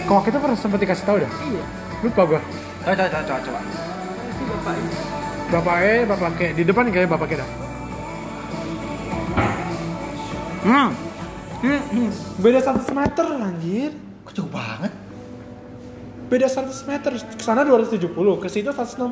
Kok 0.08 0.24
kita 0.24 0.40
pernah 0.40 0.56
sempat 0.56 0.80
dikasih 0.80 1.04
tahu 1.04 1.20
dah? 1.20 1.30
Iya. 1.44 1.64
Lupa 2.00 2.22
gua 2.24 2.40
Coba 2.80 2.96
coba 2.96 3.20
coba 3.28 3.40
coba. 3.44 3.60
bapak 4.40 4.74
ini. 4.80 5.20
Bapak 5.50 5.82
E, 5.82 6.06
bapak 6.06 6.38
kayak 6.38 6.54
di 6.54 6.62
depan 6.62 6.86
kayak 6.94 7.10
bapak 7.10 7.34
kita. 7.34 7.42
Hmm. 10.62 10.94
Hmm. 11.58 11.82
hmm. 11.90 12.10
Beda 12.38 12.62
100 12.62 12.86
meter 12.94 13.26
anjir. 13.34 13.90
Jauh 14.30 14.46
banget? 14.46 14.94
Beda 16.30 16.46
100 16.46 16.70
meter. 16.86 17.10
Ke 17.34 17.42
sana 17.42 17.66
270, 17.66 18.14
ke 18.38 18.46
situ 18.46 18.70
160. 18.70 19.10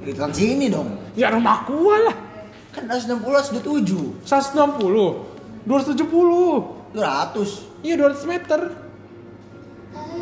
Deketan 0.00 0.32
sini 0.32 0.72
dong. 0.72 0.96
Ya 1.12 1.28
rumah 1.28 1.60
gua 1.68 2.08
lah. 2.08 2.16
Kan 2.72 2.88
160 2.88 3.20
sudah 3.20 3.60
7. 3.60 4.16
160. 4.24 5.68
270. 5.68 6.96
200. 6.96 7.84
Iya 7.84 8.00
200 8.00 8.32
meter. 8.32 8.80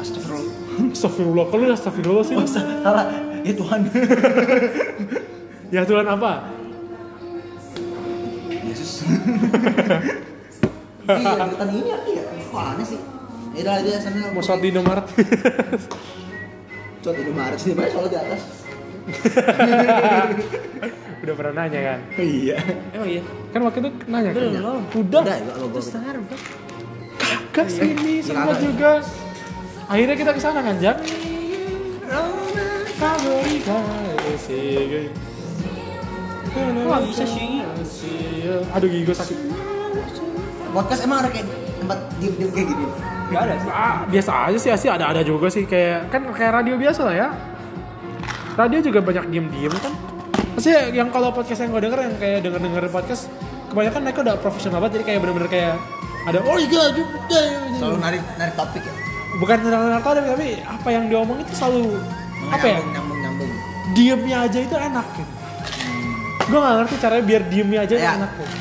Astagfirullah. 0.02 0.54
Astagfirullah, 0.98 1.46
kalau 1.46 1.70
astagfirullah 1.70 2.26
sih. 2.26 2.34
Oh, 2.34 2.42
salah. 2.42 3.27
Ya 3.44 3.54
Tuhan. 3.54 3.80
Ya 5.68 5.84
Tuhan 5.84 6.08
apa? 6.08 6.48
Yesus. 8.64 9.04
iya, 11.04 11.32
ini 11.36 11.90
apa 11.92 12.08
ya? 12.08 12.24
Kok 12.48 12.62
aneh 12.72 12.86
sih? 12.88 13.00
Ya 13.52 13.60
udah 13.68 13.74
aja 13.76 14.00
sana 14.00 14.32
Mau 14.32 14.40
sholat 14.40 14.64
di 14.64 14.72
Indomaret. 14.72 15.04
Shot 17.08 17.16
Indomaret 17.16 17.56
sih, 17.56 17.72
banyak 17.72 17.88
soal 17.88 18.04
di 18.12 18.20
atas. 18.20 18.42
Udah 21.24 21.34
pernah 21.40 21.52
nanya 21.64 21.80
kan? 21.80 21.98
Iya. 22.20 22.56
Emang 22.92 23.08
iya? 23.08 23.22
Kan 23.48 23.60
waktu 23.64 23.78
itu 23.80 23.90
nanya 24.04 24.30
kan? 24.36 24.40
Belum. 24.44 24.80
Udah. 24.92 25.22
Udah, 25.24 25.36
ya. 25.40 25.80
Starbucks. 25.80 26.42
Kagak 27.16 27.68
sini, 27.72 28.20
semua 28.20 28.52
Kagak. 28.52 28.60
juga. 28.60 28.92
Akhirnya 29.88 30.16
kita 30.20 30.30
ke 30.36 30.40
sana 30.44 30.60
kan, 30.60 30.76
Jak? 30.76 31.00
Fabrika 32.98 33.78
ese- 34.26 35.10
Wah, 36.88 36.98
bisa 37.04 37.22
sih. 37.22 37.62
Aduh 38.74 38.88
gigi 38.90 39.06
gue 39.06 39.14
sakit. 39.14 39.38
Podcast 40.74 41.00
emang 41.06 41.22
ada 41.22 41.30
kayak 41.30 41.46
tempat 41.78 41.98
diem-diem 42.18 42.50
kayak 42.50 42.66
gini. 42.66 42.84
Gak 43.28 43.40
ada 43.44 43.54
sih. 43.60 43.70
Ah, 43.70 43.96
biasa 44.08 44.30
aja 44.50 44.58
sih, 44.58 44.70
sih 44.74 44.90
ada-ada 44.90 45.22
juga 45.22 45.46
sih 45.46 45.62
kayak 45.62 46.10
kan 46.10 46.26
kayak 46.32 46.52
radio 46.58 46.74
biasa 46.74 47.00
lah 47.06 47.14
ya. 47.14 47.28
Radio 48.58 48.78
juga 48.82 48.98
banyak 48.98 49.30
diem-diem 49.30 49.74
kan. 49.78 49.92
Pasti 50.58 50.74
yang 50.90 51.14
kalau 51.14 51.30
podcast 51.30 51.62
yang 51.62 51.70
gue 51.70 51.82
denger 51.86 52.00
yang 52.02 52.14
kayak 52.18 52.38
denger-denger 52.42 52.84
podcast 52.90 53.30
kebanyakan 53.70 54.00
mereka 54.02 54.18
udah 54.26 54.36
profesional 54.40 54.78
banget 54.82 54.98
jadi 54.98 55.04
kayak 55.06 55.18
bener-bener 55.22 55.50
kayak 55.52 55.74
ada 56.26 56.38
oh 56.42 56.56
iya 56.58 56.66
juga 56.66 57.40
Selalu 57.78 57.96
narik 58.00 58.22
narik 58.40 58.54
topik 58.56 58.82
ya. 58.82 58.92
bukan 59.38 59.56
tentang 59.60 60.02
tahu 60.02 60.12
tapi 60.18 60.48
apa 60.64 60.88
yang 60.90 61.04
diomong 61.06 61.38
itu 61.38 61.52
selalu 61.54 62.00
apa 62.48 62.64
ya 62.64 62.78
Nyambung, 62.80 63.18
nyambung, 63.18 63.50
diemnya 63.90 64.36
aja 64.42 64.58
itu 64.58 64.74
enak 64.74 65.06
gitu. 65.12 65.32
Gue 66.44 66.58
gak 66.58 66.74
ngerti 66.78 66.94
caranya 66.96 67.24
biar 67.24 67.42
diemnya 67.44 67.80
aja 67.82 67.94
itu 67.94 68.02
Ya. 68.02 68.14
enak 68.14 68.30
gitu. 68.32 68.54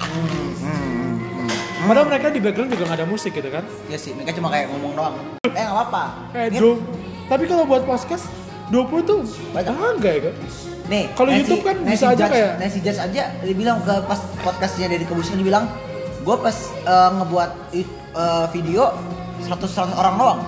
Hmm, 0.00 0.26
hmm, 0.26 0.50
hmm, 0.56 1.14
hmm. 1.46 1.86
Padahal 1.86 2.06
mereka 2.06 2.26
di 2.28 2.40
background 2.40 2.70
juga 2.70 2.84
gak 2.84 2.98
ada 2.98 3.06
musik 3.06 3.30
gitu 3.30 3.48
kan. 3.48 3.64
Ya 3.86 3.94
sih, 3.94 4.10
mereka 4.12 4.32
cuma 4.32 4.48
kayak 4.48 4.66
ngomong 4.68 4.92
doang. 4.94 5.14
Eh 5.44 5.52
nggak 5.52 5.70
apa-apa. 5.72 6.02
Kayak 6.32 6.48
Nih, 6.50 6.60
do- 6.60 6.82
Tapi 7.26 7.44
kalau 7.46 7.62
buat 7.62 7.82
podcast 7.84 8.26
20 8.68 9.02
tuh 9.04 9.22
Banyak. 9.50 9.70
enggak 9.70 10.12
ya 10.12 10.22
kan? 10.26 10.34
Nih, 10.86 11.04
Kalau 11.12 11.30
YouTube 11.30 11.62
kan 11.62 11.76
Nancy 11.78 11.94
bisa 11.94 12.06
aja 12.10 12.24
kayak- 12.26 12.54
Nancy 12.58 12.78
Judge 12.80 12.98
aja 13.00 13.22
dia 13.30 13.54
bilang 13.54 13.78
ke 13.80 13.94
pas 14.04 14.18
podcastnya 14.42 14.90
dari 14.90 15.06
kebusuhan 15.06 15.38
dia 15.38 15.46
bilang, 15.46 15.70
gue 16.20 16.36
pas 16.36 16.56
eh, 16.82 17.10
ngebuat 17.12 17.50
eh, 17.72 17.86
video 18.50 18.90
100 19.40 19.70
100 19.70 19.94
orang 19.94 20.14
doang. 20.16 20.40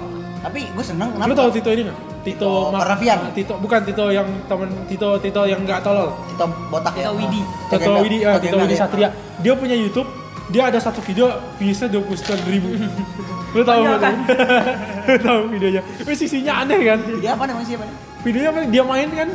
Tapi 0.42 0.66
gue 0.68 0.82
seneng 0.85 1.14
kenapa? 1.14 1.30
Lu 1.30 1.38
tahu 1.38 1.50
Tito 1.52 1.70
ini 1.70 1.87
gak? 1.87 1.98
Tito 2.22 2.70
Tito. 2.70 3.26
Tito 3.32 3.52
bukan 3.58 3.80
Tito 3.82 4.04
yang 4.08 4.28
temen 4.44 4.68
Tito 4.87 5.08
Tito 5.18 5.42
yang 5.42 5.61
nggak 5.61 5.80
tolol. 5.80 6.14
Tito 6.26 6.44
botak 6.68 6.94
ya. 6.94 7.02
Tito 7.04 7.12
Widi. 7.16 7.40
Tito 7.68 7.92
Widi, 7.98 8.18
eh, 8.20 8.37
Tito 8.38 8.56
Widi 8.56 8.74
ya. 8.74 8.80
Satria. 8.80 9.08
Dia 9.38 9.52
punya 9.54 9.74
YouTube. 9.74 10.06
Dia 10.48 10.68
ada 10.68 10.76
satu 10.76 11.00
video 11.00 11.30
viewsnya 11.56 11.88
29 11.88 12.12
ribu. 12.46 12.68
Lu 13.54 13.62
tahu 13.62 13.80
Iya 13.80 13.88
nggak? 13.90 14.00
kan? 14.00 14.14
Lu 15.08 15.16
tahu 15.18 15.40
videonya? 15.48 15.82
Wih 16.02 16.14
sisinya 16.14 16.62
aneh 16.62 16.80
kan? 16.85 16.98
Dia 17.18 17.30
apa 17.32 17.44
namanya 17.44 17.66
siapa? 17.66 17.85
Videonya 18.22 18.48
apa? 18.48 18.61
Dia 18.66 18.82
main 18.82 19.08
kan? 19.08 19.28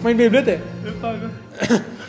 Main 0.00 0.16
Beyblade 0.16 0.48
ya? 0.48 0.58
Lupa 0.82 1.08
gue. 1.12 1.30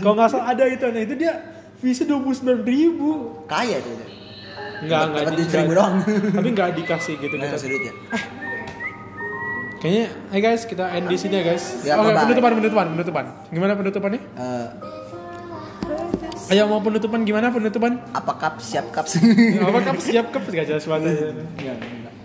Kalau 0.00 0.14
nggak 0.14 0.28
salah 0.28 0.46
ada 0.50 0.64
itu, 0.66 0.84
nah 0.86 1.00
itu 1.00 1.14
dia 1.14 1.32
viewsnya 1.78 2.06
29 2.10 2.62
ribu. 2.64 3.10
Kaya 3.44 3.80
tuh. 3.80 3.92
dia. 3.92 4.08
Enggak, 4.80 5.00
enggak. 5.08 5.22
Dapat 5.24 5.34
di- 5.34 5.46
7 5.46 5.56
ribu 5.58 5.72
doang. 5.72 5.94
Tapi 6.30 6.48
enggak 6.50 6.68
dikasih 6.74 7.14
gitu 7.16 7.34
Nggak 7.34 7.40
gitu. 7.40 7.54
ngasih 7.56 7.68
duit 7.68 7.82
ya. 7.82 7.94
Kayaknya, 9.78 10.04
hey 10.32 10.40
guys, 10.40 10.62
kita 10.64 10.84
end 10.90 11.06
di 11.06 11.16
sini 11.16 11.34
ya 11.38 11.44
guys. 11.44 11.64
Ya, 11.82 11.94
Oke, 11.96 12.08
bye-bye. 12.08 12.24
penutupan, 12.26 12.52
penutupan, 12.56 12.86
penutupan. 12.94 13.24
Gimana 13.50 13.72
penutupannya? 13.74 14.20
Eh, 14.34 14.68
Ayo 16.44 16.68
mau 16.68 16.80
penutupan 16.80 17.24
gimana 17.24 17.48
penutupan? 17.48 18.04
apa 18.12 18.32
kap 18.36 18.60
siap 18.60 18.92
kap? 18.92 19.08
Apa 19.64 19.78
kap 19.80 19.96
siap 19.96 20.28
kap 20.28 20.44
gak 20.44 20.68
jelas 20.68 20.84
banget. 20.84 21.32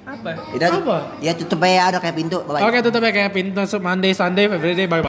Apa? 0.03 0.29
Udah, 0.51 0.67
Apa? 0.75 0.97
Ya 1.23 1.31
tutup 1.37 1.63
aja 1.63 1.93
ada 1.93 1.97
kayak 2.03 2.15
pintu. 2.17 2.41
Oke 2.43 2.77
tutup 2.83 2.99
ya 2.99 3.11
kayak 3.15 3.31
pintu 3.31 3.61
Monday, 3.79 4.11
Sunday, 4.11 4.51
Friday, 4.51 4.89
bye 4.89 4.89
bye. 4.89 4.97